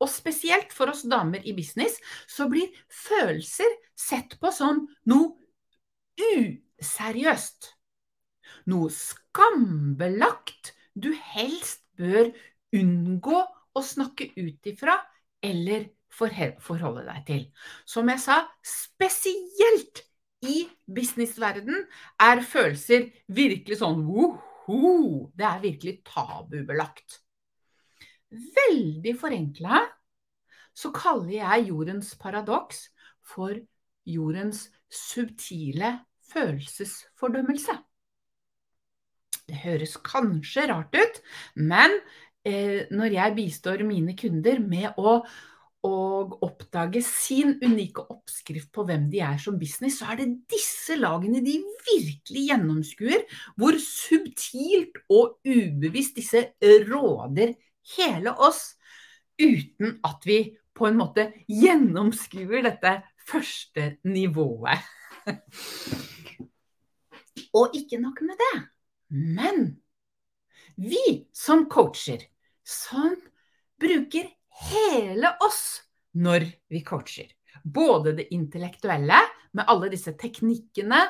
Og 0.00 0.08
spesielt 0.08 0.72
for 0.72 0.92
oss 0.92 1.02
damer 1.04 1.44
i 1.44 1.52
business, 1.56 1.98
så 2.28 2.48
blir 2.48 2.70
følelser 2.88 3.68
sett 3.98 4.38
på 4.40 4.52
som 4.54 4.86
noe 5.10 5.36
useriøst. 6.20 7.74
Noe 8.70 8.90
skambelagt 8.92 10.72
du 10.96 11.12
helst 11.34 11.84
bør 12.00 12.32
unngå 12.76 13.42
å 13.80 13.86
snakke 13.86 14.30
ut 14.36 14.70
ifra 14.70 14.98
eller 15.42 15.88
forholde 16.12 17.06
deg 17.06 17.24
til. 17.26 17.42
Som 17.88 18.10
jeg 18.12 18.22
sa, 18.22 18.42
spesielt 18.66 20.04
i 20.46 20.64
businessverden 20.90 21.84
er 22.20 22.44
følelser 22.44 23.10
virkelig 23.28 23.80
sånn 23.82 24.04
woho! 24.08 25.30
Det 25.36 25.46
er 25.46 25.62
virkelig 25.64 26.00
tabubelagt. 26.06 27.20
Veldig 28.30 29.16
forenkla 29.18 29.82
så 30.76 30.92
kaller 30.94 31.34
jeg 31.40 31.68
jordens 31.72 32.14
paradoks 32.20 32.86
for 33.26 33.56
jordens 34.06 34.68
subtile 34.90 35.96
følelsesfordømmelse. 36.30 37.74
Det 39.50 39.58
høres 39.64 39.96
kanskje 40.06 40.68
rart 40.70 40.94
ut, 40.94 41.16
men 41.58 41.96
når 42.44 43.14
jeg 43.16 43.36
bistår 43.36 43.82
mine 43.84 44.14
kunder 44.16 44.60
med 44.64 44.96
å, 44.96 45.18
å, 45.84 45.94
oppdage 46.46 47.02
sin 47.04 47.56
unike 47.60 48.06
oppskrift 48.12 48.70
på 48.72 48.84
hvem 48.88 49.08
de 49.12 49.20
er 49.24 49.36
som 49.42 49.58
business, 49.60 49.98
så 50.00 50.12
er 50.12 50.22
det 50.22 50.28
disse 50.52 50.96
lagene 50.96 51.42
de 51.44 51.58
virkelig 51.90 52.46
gjennomskuer, 52.48 53.26
hvor 53.60 53.76
subtilt 53.84 55.02
og 55.12 55.36
ubevisst 55.44 56.16
disse 56.16 56.46
råder 56.88 57.54
hele 57.96 58.32
oss, 58.40 58.76
uten 59.40 59.98
at 60.06 60.24
vi 60.28 60.42
på 60.76 60.88
en 60.88 60.96
måte 61.00 61.28
gjennomskuer 61.48 62.64
dette 62.64 62.96
første 63.28 63.96
nivået. 64.08 64.80
Og 67.58 67.74
ikke 67.74 67.98
nok 67.98 68.20
med 68.22 68.38
det. 68.38 68.56
Men 69.10 69.64
vi 70.80 71.26
som 71.34 71.66
coacher, 71.70 72.22
som 72.70 73.16
bruker 73.80 74.30
hele 74.70 75.34
oss 75.42 75.82
når 76.20 76.46
vi 76.70 76.82
coacher, 76.86 77.28
både 77.64 78.14
det 78.18 78.30
intellektuelle 78.34 79.18
med 79.56 79.70
alle 79.70 79.90
disse 79.92 80.14
teknikkene 80.18 81.00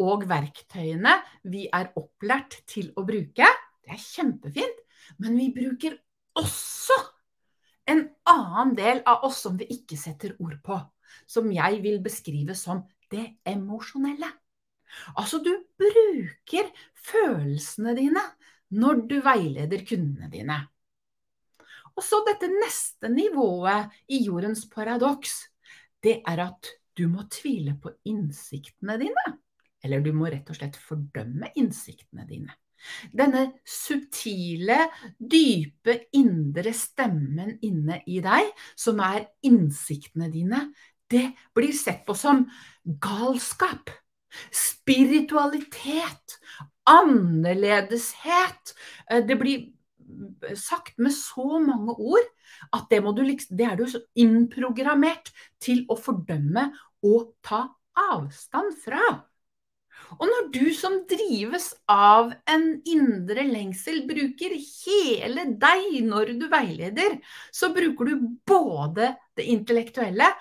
og 0.00 0.24
verktøyene 0.28 1.16
vi 1.52 1.66
er 1.72 1.92
opplært 2.00 2.60
til 2.68 2.90
å 2.96 3.04
bruke, 3.08 3.48
det 3.84 3.96
er 3.96 4.00
kjempefint, 4.00 4.84
men 5.20 5.36
vi 5.36 5.50
bruker 5.54 5.96
også 6.38 6.96
en 7.90 8.04
annen 8.28 8.76
del 8.78 9.02
av 9.08 9.24
oss 9.26 9.42
som 9.44 9.56
vi 9.60 9.68
ikke 9.74 9.98
setter 9.98 10.36
ord 10.38 10.60
på, 10.64 10.78
som 11.26 11.50
jeg 11.52 11.80
vil 11.84 11.98
beskrive 12.04 12.54
som 12.56 12.84
det 13.10 13.26
emosjonelle. 13.48 14.28
Altså, 15.18 15.40
du 15.42 15.52
bruker 15.78 16.70
følelsene 16.98 17.94
dine 17.98 18.22
når 18.74 19.02
du 19.10 19.16
veileder 19.24 19.82
kundene 19.86 20.30
dine. 20.30 20.60
Og 21.96 22.04
så 22.04 22.22
dette 22.26 22.50
neste 22.52 23.10
nivået 23.12 23.90
i 24.12 24.22
jordens 24.24 24.66
paradoks, 24.70 25.36
det 26.02 26.20
er 26.28 26.44
at 26.46 26.70
du 26.96 27.06
må 27.08 27.26
tvile 27.32 27.76
på 27.80 27.92
innsiktene 28.08 28.98
dine. 29.00 29.26
Eller 29.84 30.02
du 30.04 30.12
må 30.16 30.28
rett 30.28 30.48
og 30.52 30.58
slett 30.58 30.76
fordømme 30.80 31.52
innsiktene 31.60 32.26
dine. 32.28 32.52
Denne 33.12 33.44
subtile, 33.68 34.86
dype, 35.18 35.96
indre 36.16 36.72
stemmen 36.76 37.58
inne 37.66 38.00
i 38.08 38.20
deg, 38.24 38.52
som 38.76 39.00
er 39.04 39.26
innsiktene 39.46 40.30
dine, 40.32 40.68
det 41.10 41.32
blir 41.56 41.74
sett 41.76 42.04
på 42.06 42.14
som 42.16 42.46
galskap. 43.02 43.90
Spiritualitet, 44.54 46.38
annerledeshet. 46.88 48.74
Eh, 49.10 49.24
det 49.26 49.36
blir 49.40 49.66
sagt 50.58 50.98
med 50.98 51.14
så 51.14 51.60
mange 51.62 51.94
ord 51.94 52.28
at 52.76 52.86
det, 52.90 53.00
du, 53.04 53.22
det 53.56 53.66
er 53.66 53.80
du 53.80 53.86
innprogrammert 54.18 55.32
til 55.62 55.84
å 55.90 55.96
fordømme 55.98 56.70
og 57.06 57.32
ta 57.46 57.66
avstand 58.10 58.76
fra. 58.82 59.02
Og 60.18 60.26
når 60.26 60.46
du 60.54 60.64
som 60.74 60.96
drives 61.08 61.70
av 61.90 62.32
en 62.50 62.64
indre 62.88 63.44
lengsel, 63.46 64.02
bruker 64.08 64.56
hele 64.58 65.44
deg 65.60 66.00
når 66.06 66.34
du 66.40 66.46
veileder, 66.50 67.18
så 67.54 67.70
bruker 67.74 68.10
du 68.10 68.30
både 68.48 69.12
det 69.38 69.46
intellektuelle 69.52 70.32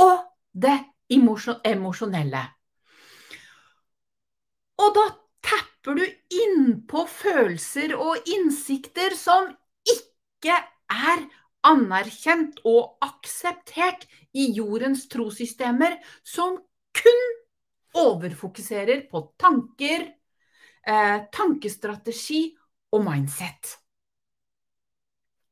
og 0.00 0.22
det 0.52 0.78
emosjonelle. 1.12 2.44
Og 4.78 4.94
da 4.94 5.04
tapper 5.82 5.94
du 5.94 6.04
innpå 6.44 7.06
følelser 7.06 7.94
og 7.96 8.26
innsikter 8.26 9.14
som 9.16 9.48
ikke 9.88 10.56
er 10.88 11.26
anerkjent 11.66 12.60
og 12.64 12.98
akseptert 13.02 14.06
i 14.34 14.52
jordens 14.56 15.08
trossystemer, 15.08 15.98
som 16.22 16.58
kun 16.94 17.26
overfokuserer 17.94 19.08
på 19.10 19.34
tanker, 19.38 20.14
eh, 20.86 21.18
tankestrategi 21.32 22.56
og 22.92 23.04
mindset. 23.04 23.78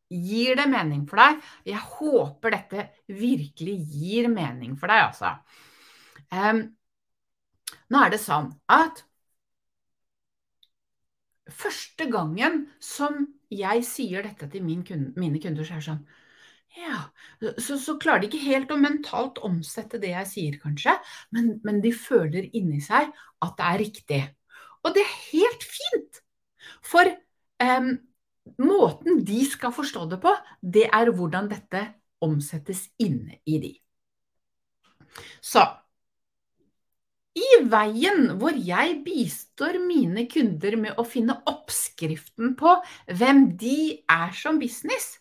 Gir 0.08 0.54
det 0.56 0.68
mening 0.70 1.08
for 1.08 1.16
deg? 1.16 1.42
Jeg 1.64 1.82
håper 1.82 2.50
dette 2.50 2.88
virkelig 3.08 3.76
gir 3.90 4.28
mening 4.28 4.76
for 4.78 4.86
deg, 4.86 5.10
altså. 5.10 5.34
Um, 6.30 6.76
nå 7.90 8.04
er 8.04 8.10
det 8.10 8.20
sånn 8.22 8.52
at 8.70 9.02
Første 11.46 12.08
gangen 12.10 12.64
som 12.82 13.26
jeg 13.52 13.84
sier 13.86 14.24
dette 14.26 14.48
til 14.50 14.64
min 14.66 14.82
kunde, 14.86 15.12
mine 15.20 15.40
kunder, 15.42 15.66
så 15.66 15.76
er 15.76 15.82
det 15.82 15.88
sånn 15.90 16.06
ja, 16.76 16.98
så, 17.56 17.78
så, 17.80 17.94
klarer 17.96 18.20
de 18.20 18.28
ikke 18.28 18.42
helt 18.42 18.72
å 18.74 18.76
mentalt 18.76 19.38
omsette 19.46 20.00
det 20.02 20.10
jeg 20.10 20.28
sier, 20.28 20.58
kanskje, 20.60 20.92
men, 21.32 21.54
men 21.64 21.78
de 21.80 21.92
føler 21.96 22.50
inni 22.58 22.82
seg 22.84 23.08
at 23.44 23.54
det 23.56 23.68
er 23.70 23.80
riktig. 23.80 24.18
Og 24.84 24.92
det 24.92 25.04
er 25.06 25.14
helt 25.30 25.64
fint! 25.64 26.20
For 26.84 27.08
um, 27.62 27.88
måten 28.60 29.22
de 29.24 29.40
skal 29.48 29.72
forstå 29.72 30.04
det 30.12 30.20
på, 30.22 30.34
det 30.60 30.84
er 30.92 31.12
hvordan 31.16 31.48
dette 31.50 31.82
omsettes 32.26 32.86
inne 33.02 33.40
i 33.48 33.58
de. 33.62 33.72
Så 35.40 35.64
i 37.36 37.48
veien 37.68 38.30
hvor 38.40 38.56
jeg 38.56 39.00
bistår 39.04 39.78
mine 39.84 40.24
kunder 40.30 40.76
med 40.80 40.96
å 41.00 41.04
finne 41.06 41.36
oppskriften 41.50 42.54
på 42.58 42.72
hvem 43.18 43.44
de 43.60 44.00
er 44.10 44.32
som 44.36 44.60
business, 44.62 45.18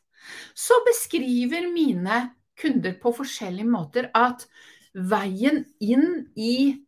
så 0.56 0.78
beskriver 0.88 1.68
mine 1.74 2.22
kunder 2.60 2.96
på 3.02 3.12
forskjellige 3.20 3.68
måter 3.70 4.10
at 4.16 4.48
veien 4.96 5.66
inn 5.84 6.32
i 6.40 6.86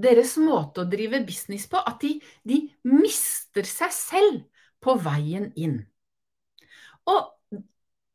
deres 0.00 0.38
måte 0.40 0.80
å 0.80 0.88
drive 0.88 1.20
business 1.28 1.66
på, 1.68 1.76
at 1.76 2.00
de, 2.00 2.14
de 2.48 2.62
mister 2.88 3.68
seg 3.68 3.92
selv 3.92 4.40
på 4.80 4.96
veien 4.96 5.50
inn. 5.60 5.82
Og 7.04 7.60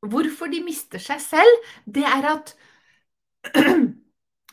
hvorfor 0.05 0.49
de 0.49 0.63
mister 0.65 1.01
seg 1.01 1.21
selv, 1.21 1.69
det 1.85 2.05
er 2.09 2.29
at 2.31 2.55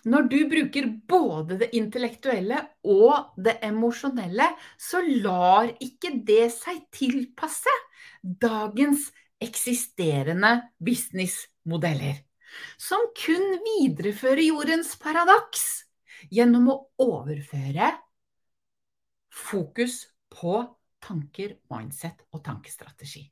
Når 0.03 0.27
du 0.27 0.39
bruker 0.51 0.89
både 1.09 1.61
det 1.61 1.69
intellektuelle 1.79 2.59
og 2.91 3.37
det 3.39 3.61
emosjonelle, 3.63 4.49
så 4.75 4.99
lar 5.23 5.71
ikke 5.79 6.17
det 6.27 6.49
seg 6.57 6.81
tilpasse 6.95 7.75
dagens 8.23 9.11
eksisterende 9.43 10.57
businessmodeller. 10.83 12.19
Som 12.77 13.05
kun 13.17 13.61
viderefører 13.63 14.43
jordens 14.45 14.97
paradoks 15.01 15.67
gjennom 16.35 16.67
å 16.73 16.79
overføre 17.03 17.93
fokus 19.33 20.03
på 20.33 20.59
tanker, 21.03 21.57
mindset 21.71 22.27
og 22.35 22.43
tankestrategi. 22.45 23.25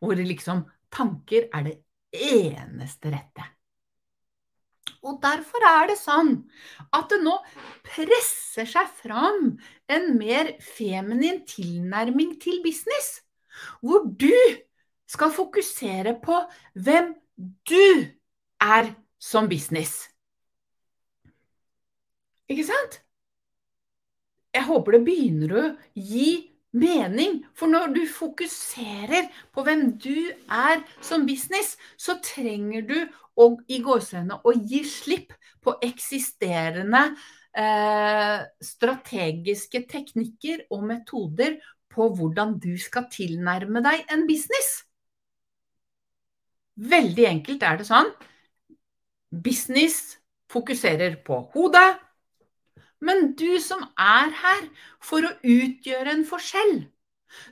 Hvor 0.00 0.16
liksom 0.18 0.64
tanker 0.94 1.50
er 1.52 1.66
det 1.66 1.76
eneste 2.14 3.12
rette. 3.12 3.44
Og 5.04 5.18
derfor 5.22 5.64
er 5.68 5.90
det 5.90 5.98
sånn 6.00 6.34
at 6.96 7.10
det 7.12 7.20
nå 7.24 7.34
presser 7.84 8.68
seg 8.68 8.88
fram 9.02 9.54
en 9.92 10.06
mer 10.16 10.54
feminin 10.64 11.42
tilnærming 11.48 12.38
til 12.40 12.62
business. 12.64 13.18
Hvor 13.84 14.06
du 14.08 14.32
skal 15.10 15.32
fokusere 15.34 16.16
på 16.24 16.40
hvem 16.74 17.12
du 17.68 18.10
er 18.64 18.94
som 19.20 19.48
business. 19.48 20.08
Ikke 22.48 22.64
sant? 22.68 23.00
Jeg 24.54 24.68
håper 24.68 24.96
det 24.96 25.04
begynner 25.06 25.54
å 25.58 25.64
gi 25.98 26.53
mening. 26.74 27.42
For 27.56 27.70
når 27.70 27.94
du 27.94 28.02
fokuserer 28.10 29.30
på 29.54 29.64
hvem 29.66 29.86
du 30.02 30.30
er 30.50 30.82
som 31.02 31.26
business, 31.26 31.76
så 31.96 32.18
trenger 32.24 32.86
du 32.88 32.98
å, 33.34 33.54
i 33.68 33.80
gåseøynene 33.82 34.40
å 34.44 34.54
gi 34.58 34.82
slipp 34.88 35.34
på 35.64 35.76
eksisterende 35.84 37.06
eh, 37.56 38.42
strategiske 38.62 39.84
teknikker 39.90 40.66
og 40.74 40.84
metoder 40.90 41.58
på 41.94 42.10
hvordan 42.16 42.58
du 42.62 42.74
skal 42.80 43.08
tilnærme 43.10 43.82
deg 43.84 44.10
en 44.12 44.26
business. 44.28 44.82
Veldig 46.74 47.26
enkelt 47.30 47.62
er 47.62 47.78
det 47.78 47.86
sånn. 47.86 48.10
Business 49.30 50.16
fokuserer 50.50 51.16
på 51.26 51.38
hodet, 51.54 51.86
men 53.02 53.32
du 53.38 53.58
som 53.62 53.82
er 54.00 54.30
her 54.42 54.66
for 55.02 55.26
å 55.26 55.34
utgjøre 55.40 56.14
en 56.14 56.24
forskjell, 56.28 56.84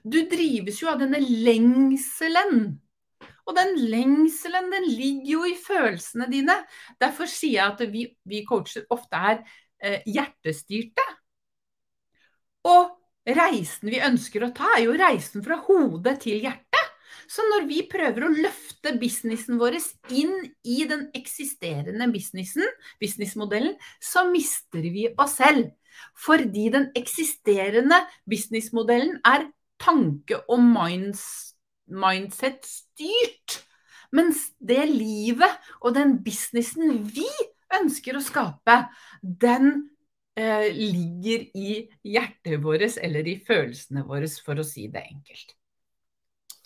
du 0.07 0.23
drives 0.31 0.79
jo 0.83 0.91
av 0.93 1.01
denne 1.03 1.21
lengselen. 1.23 2.79
Og 3.43 3.57
den 3.57 3.75
lengselen, 3.91 4.71
den 4.71 4.87
ligger 4.87 5.33
jo 5.33 5.47
i 5.51 5.57
følelsene 5.59 6.29
dine. 6.31 6.55
Derfor 7.03 7.27
sier 7.31 7.57
jeg 7.57 7.73
at 7.73 7.83
vi, 7.91 8.05
vi 8.29 8.45
coacher 8.47 8.87
ofte 8.95 9.19
er 9.19 9.41
eh, 9.83 10.05
hjertestyrte. 10.07 11.07
Og 12.71 12.93
reisen 13.27 13.91
vi 13.91 14.03
ønsker 14.03 14.47
å 14.47 14.53
ta, 14.55 14.77
er 14.77 14.87
jo 14.87 14.95
reisen 14.99 15.43
fra 15.43 15.59
hodet 15.67 16.21
til 16.23 16.39
hjertet. 16.47 16.92
Så 17.31 17.43
når 17.51 17.67
vi 17.69 17.83
prøver 17.91 18.25
å 18.27 18.35
løfte 18.35 18.95
businessen 19.01 19.59
vår 19.61 19.79
inn 20.13 20.35
i 20.65 20.85
den 20.89 21.11
eksisterende 21.17 22.09
businessen, 22.13 22.65
businessmodellen, 23.03 23.75
så 24.01 24.25
mister 24.31 24.83
vi 24.83 25.09
oss 25.17 25.37
selv. 25.41 25.71
Fordi 26.19 26.71
den 26.73 26.91
eksisterende 26.99 27.99
businessmodellen 28.29 29.21
er 29.29 29.49
tanke- 29.83 30.43
og 30.49 30.61
mindset-styrt. 31.87 33.63
Mens 34.13 34.53
det 34.61 34.85
livet 34.91 35.49
og 35.81 35.95
den 35.97 36.19
businessen 36.25 37.05
vi 37.15 37.29
ønsker 37.73 38.17
å 38.17 38.25
skape, 38.25 38.77
den 39.23 39.89
eh, 40.37 40.69
ligger 40.77 41.47
i 41.57 41.89
hjertet 42.05 42.61
vårt 42.63 42.99
eller 43.01 43.29
i 43.29 43.39
følelsene 43.47 44.05
våre, 44.09 44.29
for 44.45 44.61
å 44.61 44.67
si 44.67 44.89
det 44.93 45.03
enkelt. 45.09 45.57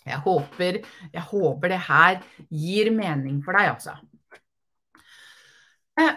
Jeg 0.07 0.21
håper, 0.25 0.79
jeg 1.13 1.25
håper 1.31 1.73
det 1.73 1.81
her 1.87 2.21
gir 2.49 2.91
mening 2.95 3.41
for 3.45 3.57
deg, 3.57 3.73
altså. 3.75 3.97
Eh, 5.97 6.15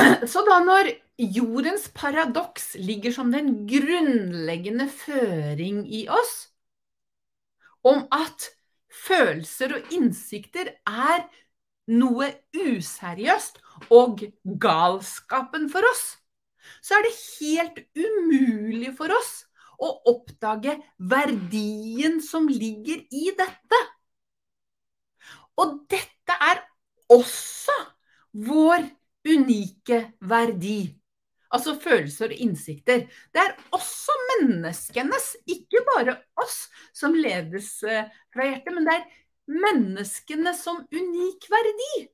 så 0.32 0.44
da 0.46 0.60
når 0.64 0.92
jordens 1.20 1.88
paradoks 1.94 2.74
ligger 2.80 3.12
som 3.12 3.32
den 3.32 3.66
grunnleggende 3.68 4.88
føring 4.88 5.82
i 5.88 6.06
oss, 6.08 6.48
om 7.84 8.04
at 8.12 8.50
følelser 8.90 9.76
og 9.76 9.92
innsikter 9.94 10.74
er 10.88 11.24
noe 11.90 12.28
useriøst 12.54 13.60
og 13.94 14.24
galskapen 14.62 15.68
for 15.72 15.86
oss, 15.90 16.04
så 16.84 16.98
er 16.98 17.06
det 17.06 17.14
helt 17.40 17.80
umulig 17.96 18.92
for 18.98 19.12
oss 19.16 19.32
å 19.80 19.90
oppdage 20.12 20.76
verdien 21.12 22.20
som 22.24 22.48
ligger 22.48 23.02
i 23.10 23.30
dette. 23.36 23.80
Og 25.60 25.82
dette 25.90 26.36
er 26.50 26.62
også 27.10 27.74
vår 28.46 28.86
unike 29.28 30.02
verdi. 30.20 30.80
Altså 31.50 31.74
følelser 31.82 32.30
og 32.30 32.42
innsikter. 32.44 33.08
Det 33.34 33.42
er 33.42 33.56
også 33.74 34.14
menneskenes, 34.30 35.32
ikke 35.50 35.82
bare 35.88 36.20
oss, 36.38 36.68
som 36.94 37.16
ledes 37.16 37.72
eh, 37.82 38.06
fra 38.30 38.46
hjertet, 38.46 38.76
men 38.76 38.86
det 38.86 38.94
er 39.00 39.08
menneskene 39.50 40.54
som 40.54 40.84
unik 40.94 41.48
verdi. 41.50 42.06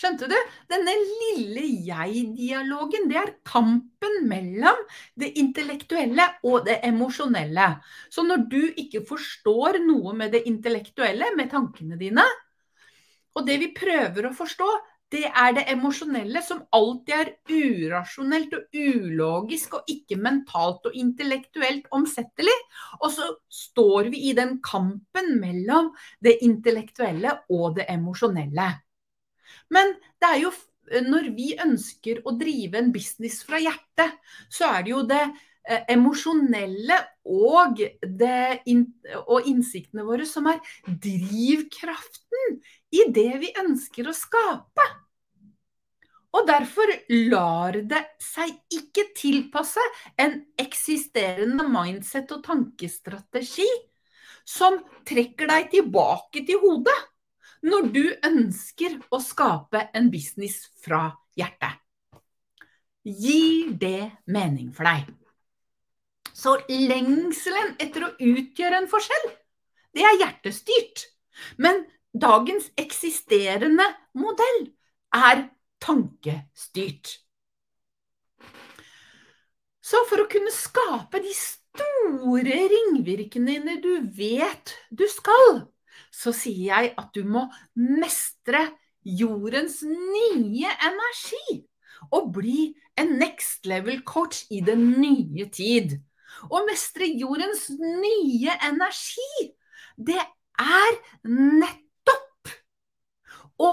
Skjønte 0.00 0.30
du? 0.32 0.36
Denne 0.70 0.94
lille 0.96 1.66
jeg-dialogen, 1.84 3.10
det 3.10 3.18
er 3.20 3.34
kampen 3.44 4.22
mellom 4.30 4.78
det 5.20 5.34
intellektuelle 5.42 6.24
og 6.48 6.64
det 6.68 6.78
emosjonelle. 6.88 7.66
Så 8.08 8.24
når 8.24 8.46
du 8.48 8.62
ikke 8.80 9.04
forstår 9.04 9.82
noe 9.84 10.14
med 10.16 10.32
det 10.32 10.46
intellektuelle, 10.48 11.34
med 11.36 11.52
tankene 11.52 12.00
dine, 12.00 12.24
og 13.36 13.44
det 13.44 13.60
vi 13.60 13.74
prøver 13.76 14.30
å 14.30 14.34
forstå, 14.40 14.70
det 15.10 15.26
er 15.26 15.52
det 15.58 15.66
emosjonelle 15.68 16.40
som 16.46 16.62
alltid 16.72 17.14
er 17.18 17.30
urasjonelt 17.50 18.52
og 18.56 18.76
ulogisk 18.80 19.80
og 19.80 19.88
ikke 19.90 20.16
mentalt 20.22 20.86
og 20.86 20.96
intellektuelt 20.96 21.90
omsettelig. 21.92 22.54
Og 23.02 23.10
så 23.12 23.32
står 23.52 24.14
vi 24.14 24.28
i 24.30 24.36
den 24.38 24.60
kampen 24.64 25.34
mellom 25.42 25.90
det 26.24 26.38
intellektuelle 26.46 27.40
og 27.50 27.74
det 27.80 27.90
emosjonelle. 27.90 28.70
Men 29.74 29.94
det 30.20 30.28
er 30.28 30.42
jo 30.44 30.52
når 31.06 31.30
vi 31.36 31.52
ønsker 31.62 32.22
å 32.26 32.34
drive 32.38 32.80
en 32.80 32.90
business 32.94 33.44
fra 33.46 33.60
hjertet, 33.62 34.16
så 34.50 34.72
er 34.74 34.86
det 34.86 34.92
jo 34.92 35.02
det 35.06 35.22
eh, 35.22 35.84
emosjonelle 35.94 36.96
og, 37.30 37.82
det, 38.02 38.40
og 39.26 39.46
innsiktene 39.46 40.06
våre 40.06 40.26
som 40.26 40.48
er 40.50 40.58
drivkraften 40.88 42.58
i 42.96 43.06
det 43.14 43.30
vi 43.44 43.52
ønsker 43.62 44.10
å 44.10 44.16
skape. 44.16 44.88
Og 46.30 46.46
derfor 46.46 46.90
lar 47.30 47.74
det 47.90 48.02
seg 48.22 48.52
ikke 48.70 49.08
tilpasse 49.18 49.82
en 50.20 50.36
eksisterende 50.62 51.66
mindset 51.66 52.30
og 52.36 52.44
tankestrategi 52.46 53.66
som 54.46 54.78
trekker 55.06 55.50
deg 55.50 55.72
tilbake 55.74 56.44
til 56.46 56.62
hodet 56.62 56.98
når 57.66 57.88
du 57.92 58.04
ønsker 58.26 58.98
å 59.12 59.20
skape 59.22 59.86
en 59.96 60.10
business 60.12 60.64
fra 60.80 61.10
hjertet. 61.38 61.76
Gir 63.04 63.72
det 63.80 64.10
mening 64.28 64.72
for 64.76 64.88
deg? 64.88 65.08
Så 66.36 66.56
lengselen 66.68 67.74
etter 67.80 68.06
å 68.06 68.12
utgjøre 68.16 68.80
en 68.80 68.90
forskjell, 68.90 69.30
det 69.96 70.04
er 70.06 70.20
hjertestyrt. 70.20 71.08
Men 71.60 71.82
dagens 72.12 72.68
eksisterende 72.80 73.86
modell 74.16 74.60
er 75.16 75.48
tankestyrt. 75.82 77.16
Så 79.80 80.04
for 80.06 80.22
å 80.22 80.28
kunne 80.30 80.52
skape 80.54 81.22
de 81.24 81.32
store 81.34 82.58
ringvirkningene 82.72 83.80
du 83.82 83.92
vet 84.14 84.76
du 84.94 85.06
skal, 85.10 85.64
så 86.10 86.32
sier 86.36 86.70
jeg 86.70 86.92
at 86.98 87.10
du 87.14 87.24
må 87.24 87.46
mestre 87.78 88.66
jordens 89.04 89.80
nye 89.86 90.70
energi. 90.86 91.62
Og 92.16 92.30
bli 92.34 92.70
en 93.00 93.16
next 93.20 93.66
level 93.68 94.00
coach 94.08 94.44
i 94.50 94.62
den 94.64 94.86
nye 95.00 95.46
tid. 95.52 95.98
Å 96.48 96.62
mestre 96.66 97.08
jordens 97.20 97.66
nye 97.76 98.54
energi, 98.64 99.50
det 100.00 100.20
er 100.60 100.98
nettopp 101.28 102.52
å 103.60 103.70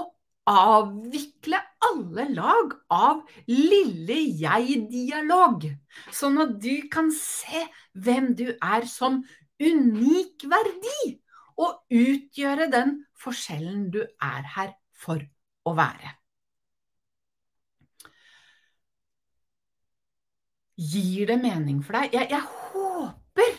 avvikle 0.48 1.60
alle 1.88 2.26
lag 2.34 2.74
av 2.92 3.22
lille 3.48 4.18
jeg-dialog, 4.42 5.68
sånn 6.12 6.40
at 6.44 6.56
du 6.60 6.88
kan 6.92 7.12
se 7.14 7.64
hvem 7.96 8.32
du 8.36 8.50
er 8.56 8.88
som 8.90 9.22
unik 9.60 10.44
verdi 10.50 11.18
og 11.58 11.82
utgjøre 11.90 12.68
den 12.72 12.94
forskjellen 13.18 13.88
du 13.94 14.00
er 14.04 14.46
her 14.54 14.74
for 14.98 15.22
å 15.66 15.74
være. 15.78 16.14
Gir 20.78 21.26
det 21.26 21.40
mening 21.42 21.80
for 21.82 21.98
deg? 21.98 22.14
Jeg, 22.14 22.28
jeg, 22.30 22.44
håper 22.70 23.56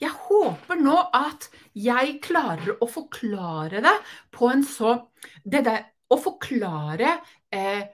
jeg 0.00 0.16
håper 0.16 0.80
nå 0.80 0.96
at 1.14 1.46
jeg 1.78 2.16
klarer 2.24 2.80
å 2.82 2.88
forklare 2.90 3.82
det 3.84 3.94
på 4.34 4.50
en 4.50 4.66
så 4.66 4.96
det 5.44 5.64
der, 5.68 5.86
Å 6.10 6.16
forklare 6.18 7.12
eh, 7.54 7.84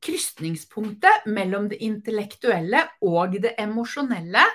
krysningspunktet 0.00 1.26
mellom 1.28 1.66
det 1.68 1.76
intellektuelle 1.84 2.80
og 3.04 3.36
det 3.36 3.52
emosjonelle, 3.60 4.46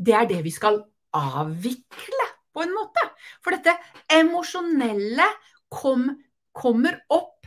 det 0.00 0.14
er 0.16 0.24
det 0.30 0.38
vi 0.46 0.52
skal 0.54 0.80
avvikle 1.12 2.28
på 2.58 2.66
en 2.66 2.74
måte. 2.74 3.04
For 3.44 3.54
dette 3.54 3.76
emosjonelle 4.18 5.26
kom, 5.70 6.08
kommer 6.56 6.98
opp 7.14 7.46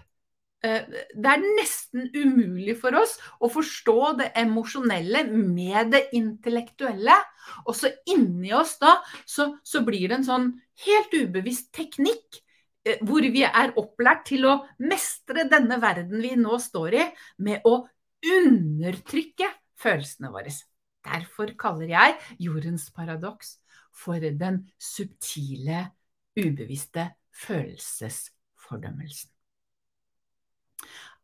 eh, 0.63 0.87
det 1.11 1.33
er 1.33 1.43
nesten 1.59 2.07
umulig 2.15 2.77
for 2.79 2.95
oss 3.01 3.17
å 3.41 3.49
forstå 3.51 3.97
det 4.21 4.29
emosjonelle 4.39 5.25
med 5.33 5.91
det 5.95 6.05
intellektuelle. 6.17 7.17
Og 7.65 7.75
så 7.77 7.91
inni 8.09 8.53
oss 8.55 8.77
da, 8.81 8.99
så, 9.25 9.51
så 9.63 9.83
blir 9.87 10.07
det 10.07 10.21
en 10.21 10.29
sånn 10.29 10.47
helt 10.85 11.15
ubevisst 11.17 11.71
teknikk 11.75 12.41
eh, 12.87 13.01
hvor 13.03 13.25
vi 13.25 13.43
er 13.47 13.75
opplært 13.81 14.29
til 14.31 14.47
å 14.47 14.59
mestre 14.79 15.49
denne 15.51 15.81
verden 15.81 16.23
vi 16.23 16.37
nå 16.39 16.61
står 16.61 17.01
i, 17.01 17.07
med 17.43 17.65
å 17.67 17.81
undertrykke 18.21 19.49
følelsene 19.81 20.29
våre. 20.31 20.53
Derfor 21.01 21.55
kaller 21.57 21.89
jeg 21.89 22.17
jordens 22.45 22.85
paradoks 22.93 23.55
for 23.93 24.19
den 24.19 24.63
subtile, 24.79 25.91
ubevisste 26.39 27.09
følelsesfordømmelsen. 27.43 29.29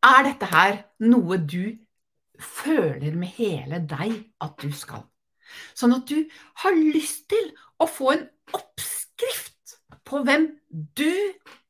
Er 0.04 0.22
dette 0.28 0.46
her 0.46 0.82
noe 1.02 1.40
du 1.42 1.74
føler 2.38 3.16
med 3.18 3.34
hele 3.38 3.80
deg 3.90 4.14
at 4.44 4.60
du 4.62 4.70
skal? 4.70 5.02
Sånn 5.74 5.96
at 5.96 6.06
du 6.10 6.28
har 6.62 6.76
lyst 6.76 7.26
til 7.32 7.50
å 7.80 7.88
få 7.88 8.12
en 8.14 8.24
oppskrift 8.54 9.78
på 10.06 10.22
hvem 10.24 10.50
du 10.68 11.12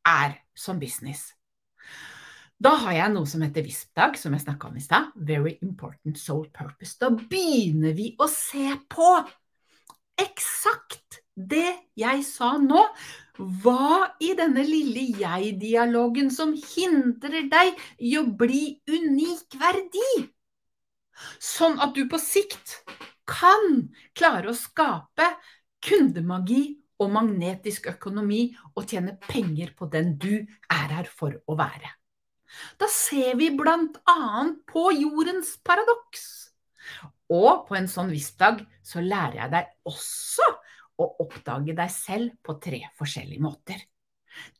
er 0.06 0.38
som 0.58 0.80
business. 0.82 1.30
Da 2.58 2.74
har 2.82 2.96
jeg 2.96 3.14
noe 3.14 3.28
som 3.30 3.42
heter 3.44 3.62
VISP-dag, 3.62 4.16
som 4.18 4.34
jeg 4.34 4.42
snakka 4.42 4.68
om 4.68 4.78
i 4.78 4.82
stad. 4.82 5.12
Very 5.14 5.54
important 5.62 6.18
soul 6.18 6.48
purpose. 6.50 6.96
Da 6.98 7.12
begynner 7.14 7.94
vi 7.94 8.11
å 8.18 8.26
se 8.30 8.72
på 8.90 9.12
eksakt 10.20 11.20
det 11.38 11.70
jeg 11.98 12.24
sa 12.26 12.57
nå. 12.62 12.83
Hva 13.38 14.16
i 14.18 14.33
denne 14.38 14.64
lille 14.66 15.04
jeg-dialogen 15.20 16.33
som 16.35 16.57
hindrer 16.59 17.46
deg 17.50 17.78
i 18.02 18.16
å 18.18 18.24
bli 18.26 18.81
unik 18.90 19.54
verdi? 19.61 20.11
Sånn 21.38 21.78
at 21.83 21.94
du 21.94 22.04
på 22.11 22.18
sikt 22.22 22.81
kan 23.28 23.88
klare 24.18 24.50
å 24.50 24.59
skape 24.59 25.31
kundemagi 25.85 26.78
og 26.98 27.12
magnetisk 27.14 27.87
økonomi 27.92 28.48
og 28.74 28.88
tjene 28.90 29.14
penger 29.28 29.70
på 29.78 29.87
den 29.92 30.16
du 30.18 30.35
er 30.35 30.94
her 30.96 31.07
for 31.07 31.37
å 31.46 31.54
være. 31.59 31.94
Da 32.81 32.88
ser 32.90 33.37
vi 33.38 33.52
bl.a. 33.54 34.18
på 34.66 34.85
jordens 34.96 35.54
paradoks. 35.62 36.24
Og 37.34 37.66
på 37.68 37.76
en 37.76 37.88
sånn 37.90 38.10
visdag 38.12 38.62
så 38.84 39.02
lærer 39.04 39.42
jeg 39.42 39.52
deg 39.52 39.70
også 39.90 40.46
å 40.98 41.08
oppdage 41.24 41.76
deg 41.76 41.92
selv 41.92 42.34
på 42.42 42.56
tre 42.62 42.82
forskjellige 42.98 43.44
måter. 43.44 43.82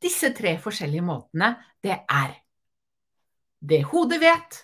Disse 0.03 0.33
tre 0.37 0.57
forskjellige 0.61 1.07
måtene, 1.07 1.55
det 1.83 1.97
er 2.05 2.37
det 3.59 3.83
hodet 3.91 4.21
vet, 4.23 4.63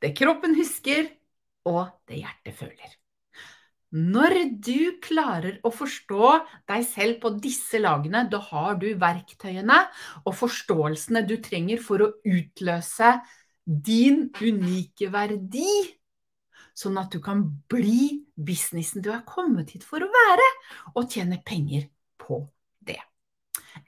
det 0.00 0.14
kroppen 0.16 0.54
husker, 0.54 1.08
og 1.66 1.90
det 2.08 2.22
hjertet 2.22 2.56
føler. 2.56 2.96
Når 3.90 4.36
du 4.62 5.00
klarer 5.02 5.56
å 5.66 5.72
forstå 5.74 6.28
deg 6.70 6.84
selv 6.86 7.18
på 7.24 7.32
disse 7.42 7.80
lagene, 7.82 8.22
da 8.30 8.38
har 8.52 8.78
du 8.78 8.86
verktøyene 9.00 9.80
og 10.22 10.36
forståelsene 10.38 11.24
du 11.26 11.34
trenger 11.42 11.82
for 11.82 12.04
å 12.04 12.12
utløse 12.22 13.16
din 13.66 14.28
unike 14.38 15.10
verdi, 15.10 15.66
sånn 16.80 16.98
at 17.00 17.12
du 17.12 17.20
kan 17.22 17.42
bli 17.70 18.24
businessen 18.34 19.04
du 19.04 19.10
er 19.12 19.24
kommet 19.28 19.74
hit 19.74 19.84
for 19.86 20.02
å 20.02 20.10
være, 20.10 20.46
og 20.94 21.10
tjene 21.12 21.40
penger 21.46 21.88
på 22.20 22.42
det. 22.86 22.98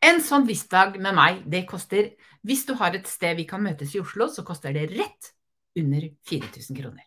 En 0.04 0.20
sånn 0.24 0.46
visdag 0.48 0.98
med 1.00 1.16
meg, 1.16 1.44
det 1.50 1.64
koster 1.68 2.12
Hvis 2.42 2.64
du 2.66 2.74
har 2.74 2.94
et 2.96 3.06
sted 3.06 3.36
vi 3.38 3.46
kan 3.46 3.62
møtes 3.62 3.94
i 3.94 4.00
Oslo, 4.02 4.26
så 4.26 4.42
koster 4.42 4.74
det 4.74 4.88
rett 4.90 5.32
under 5.78 6.08
4000 6.26 6.76
kroner. 6.76 7.04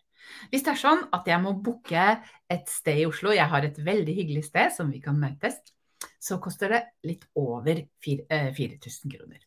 Hvis 0.50 0.64
det 0.66 0.72
er 0.74 0.80
sånn 0.80 1.02
at 1.14 1.28
jeg 1.28 1.42
må 1.44 1.52
booke 1.62 2.06
et 2.50 2.70
sted 2.72 3.02
i 3.02 3.08
Oslo, 3.10 3.34
jeg 3.36 3.48
har 3.52 3.68
et 3.68 3.78
veldig 3.78 4.16
hyggelig 4.16 4.46
sted 4.48 4.72
som 4.74 4.92
vi 4.94 5.02
kan 5.04 5.20
møtes, 5.20 5.60
så 6.20 6.40
koster 6.42 6.72
det 6.72 6.82
litt 7.06 7.28
over 7.36 7.84
4000 8.06 8.32
eh, 8.32 9.12
kroner. 9.12 9.44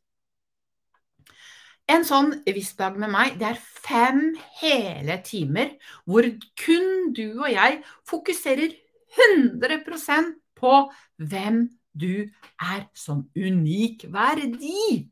En 1.89 2.05
sånn 2.05 2.35
VISP-dag 2.45 2.99
med 3.01 3.09
meg, 3.15 3.39
det 3.41 3.47
er 3.49 3.61
fem 3.89 4.37
hele 4.61 5.19
timer 5.25 5.75
hvor 6.05 6.27
kun 6.61 7.13
du 7.17 7.41
og 7.41 7.51
jeg 7.53 7.81
fokuserer 8.09 8.77
100% 9.17 10.35
på 10.59 10.75
hvem 11.17 11.63
du 11.99 12.29
er 12.61 12.85
som 12.95 13.25
unik 13.37 14.07
verdi. 14.13 15.09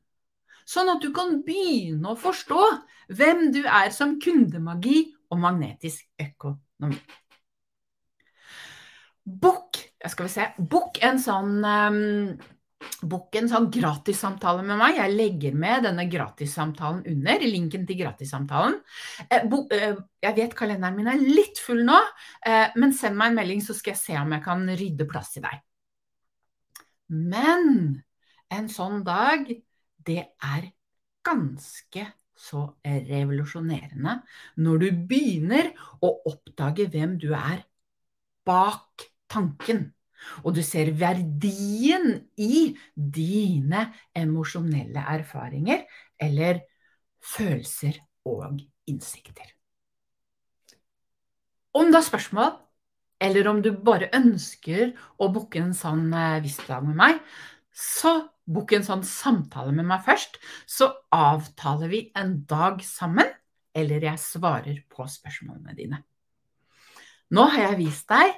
Sånn 0.66 0.90
at 0.92 1.02
du 1.02 1.12
kan 1.14 1.40
begynne 1.46 2.12
å 2.12 2.18
forstå 2.18 2.62
hvem 3.16 3.48
du 3.54 3.62
er 3.64 3.92
som 3.94 4.16
kundemagi 4.22 5.06
og 5.30 5.40
magnetisk 5.42 6.06
økonomi. 6.22 6.98
Book 9.26 11.00
en 11.02 11.18
sånn 11.22 11.56
um, 11.64 12.36
Book 13.06 13.36
en 13.38 13.48
sånn 13.48 13.68
gratissamtale 13.72 14.64
med 14.64 14.78
meg. 14.80 14.98
Jeg 14.98 15.14
legger 15.14 15.56
med 15.56 15.86
denne 15.86 16.06
gratissamtalen 16.10 17.02
under. 17.08 17.44
Linken 17.44 17.86
til 17.88 18.00
gratissamtalen. 18.00 18.76
Eh, 19.28 19.46
eh, 19.46 19.96
jeg 20.24 20.36
vet 20.36 20.56
kalenderen 20.56 20.96
min 20.96 21.10
er 21.12 21.22
litt 21.22 21.60
full 21.62 21.84
nå, 21.86 21.96
eh, 22.46 22.76
men 22.76 22.92
send 22.96 23.16
meg 23.18 23.32
en 23.32 23.40
melding, 23.40 23.62
så 23.64 23.76
skal 23.76 23.94
jeg 23.94 24.02
se 24.02 24.18
om 24.20 24.34
jeg 24.36 24.44
kan 24.44 24.68
rydde 24.68 25.08
plass 25.08 25.32
til 25.34 25.46
deg. 25.46 25.64
Men 27.16 27.66
en 28.52 28.68
sånn 28.72 29.02
dag, 29.06 29.48
det 30.06 30.22
er 30.26 30.70
ganske 31.26 32.06
så 32.36 32.62
revolusjonerende 32.84 34.18
når 34.60 34.82
du 34.82 34.88
begynner 35.08 35.70
å 36.04 36.12
oppdage 36.28 36.84
hvem 36.92 37.16
du 37.22 37.30
er 37.32 37.62
bak 38.46 39.08
tanken. 39.32 39.95
Og 40.44 40.56
du 40.56 40.62
ser 40.66 40.92
verdien 40.98 42.20
i 42.36 42.76
dine 42.94 43.88
emosjonelle 44.16 45.02
erfaringer 45.16 45.84
eller 46.22 46.62
følelser 47.22 48.00
og 48.26 48.60
innsikter. 48.90 49.50
Om 51.76 51.90
du 51.90 51.98
har 51.98 52.06
spørsmål, 52.06 52.54
eller 53.20 53.48
om 53.48 53.60
du 53.64 53.70
bare 53.84 54.08
ønsker 54.16 54.94
å 55.20 55.28
booke 55.32 55.60
en 55.60 55.76
sånn 55.76 56.08
visstdag 56.08 56.44
visdag 56.44 56.88
med 56.88 56.98
meg, 57.00 57.20
så 57.76 58.18
book 58.46 58.72
en 58.72 58.86
sånn 58.86 59.04
samtale 59.06 59.74
med 59.74 59.88
meg 59.88 60.04
først, 60.06 60.38
så 60.70 60.88
avtaler 61.12 61.90
vi 61.92 62.02
en 62.16 62.38
dag 62.48 62.80
sammen, 62.86 63.28
eller 63.76 64.06
jeg 64.08 64.22
svarer 64.22 64.78
på 64.88 65.04
spørsmålene 65.10 65.74
dine. 65.76 66.00
Nå 67.34 67.48
har 67.52 67.72
jeg 67.72 67.80
vist 67.82 68.06
deg 68.08 68.36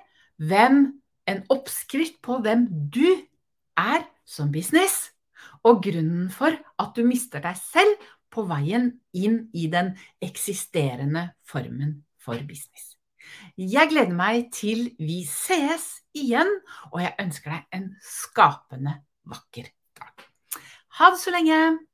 hvem, 0.49 0.81
en 1.29 1.45
oppskrift 1.53 2.21
på 2.25 2.41
hvem 2.45 2.67
du 2.93 3.07
er 3.79 4.05
som 4.29 4.53
business, 4.53 5.11
og 5.67 5.83
grunnen 5.85 6.29
for 6.35 6.55
at 6.55 6.95
du 6.97 7.05
mister 7.07 7.43
deg 7.45 7.59
selv 7.61 8.09
på 8.33 8.45
veien 8.49 8.91
inn 9.17 9.41
i 9.57 9.67
den 9.73 9.95
eksisterende 10.25 11.31
formen 11.49 12.03
for 12.21 12.41
business. 12.49 12.95
Jeg 13.59 13.91
gleder 13.91 14.15
meg 14.17 14.49
til 14.55 14.89
vi 15.01 15.21
sees 15.29 15.99
igjen, 16.17 16.49
og 16.93 17.03
jeg 17.05 17.17
ønsker 17.21 17.57
deg 17.57 17.81
en 17.81 17.91
skapende 18.05 19.01
vakker 19.29 19.69
dag. 19.99 20.29
ha 20.99 21.11
det 21.13 21.21
så 21.21 21.35
lenge! 21.35 21.88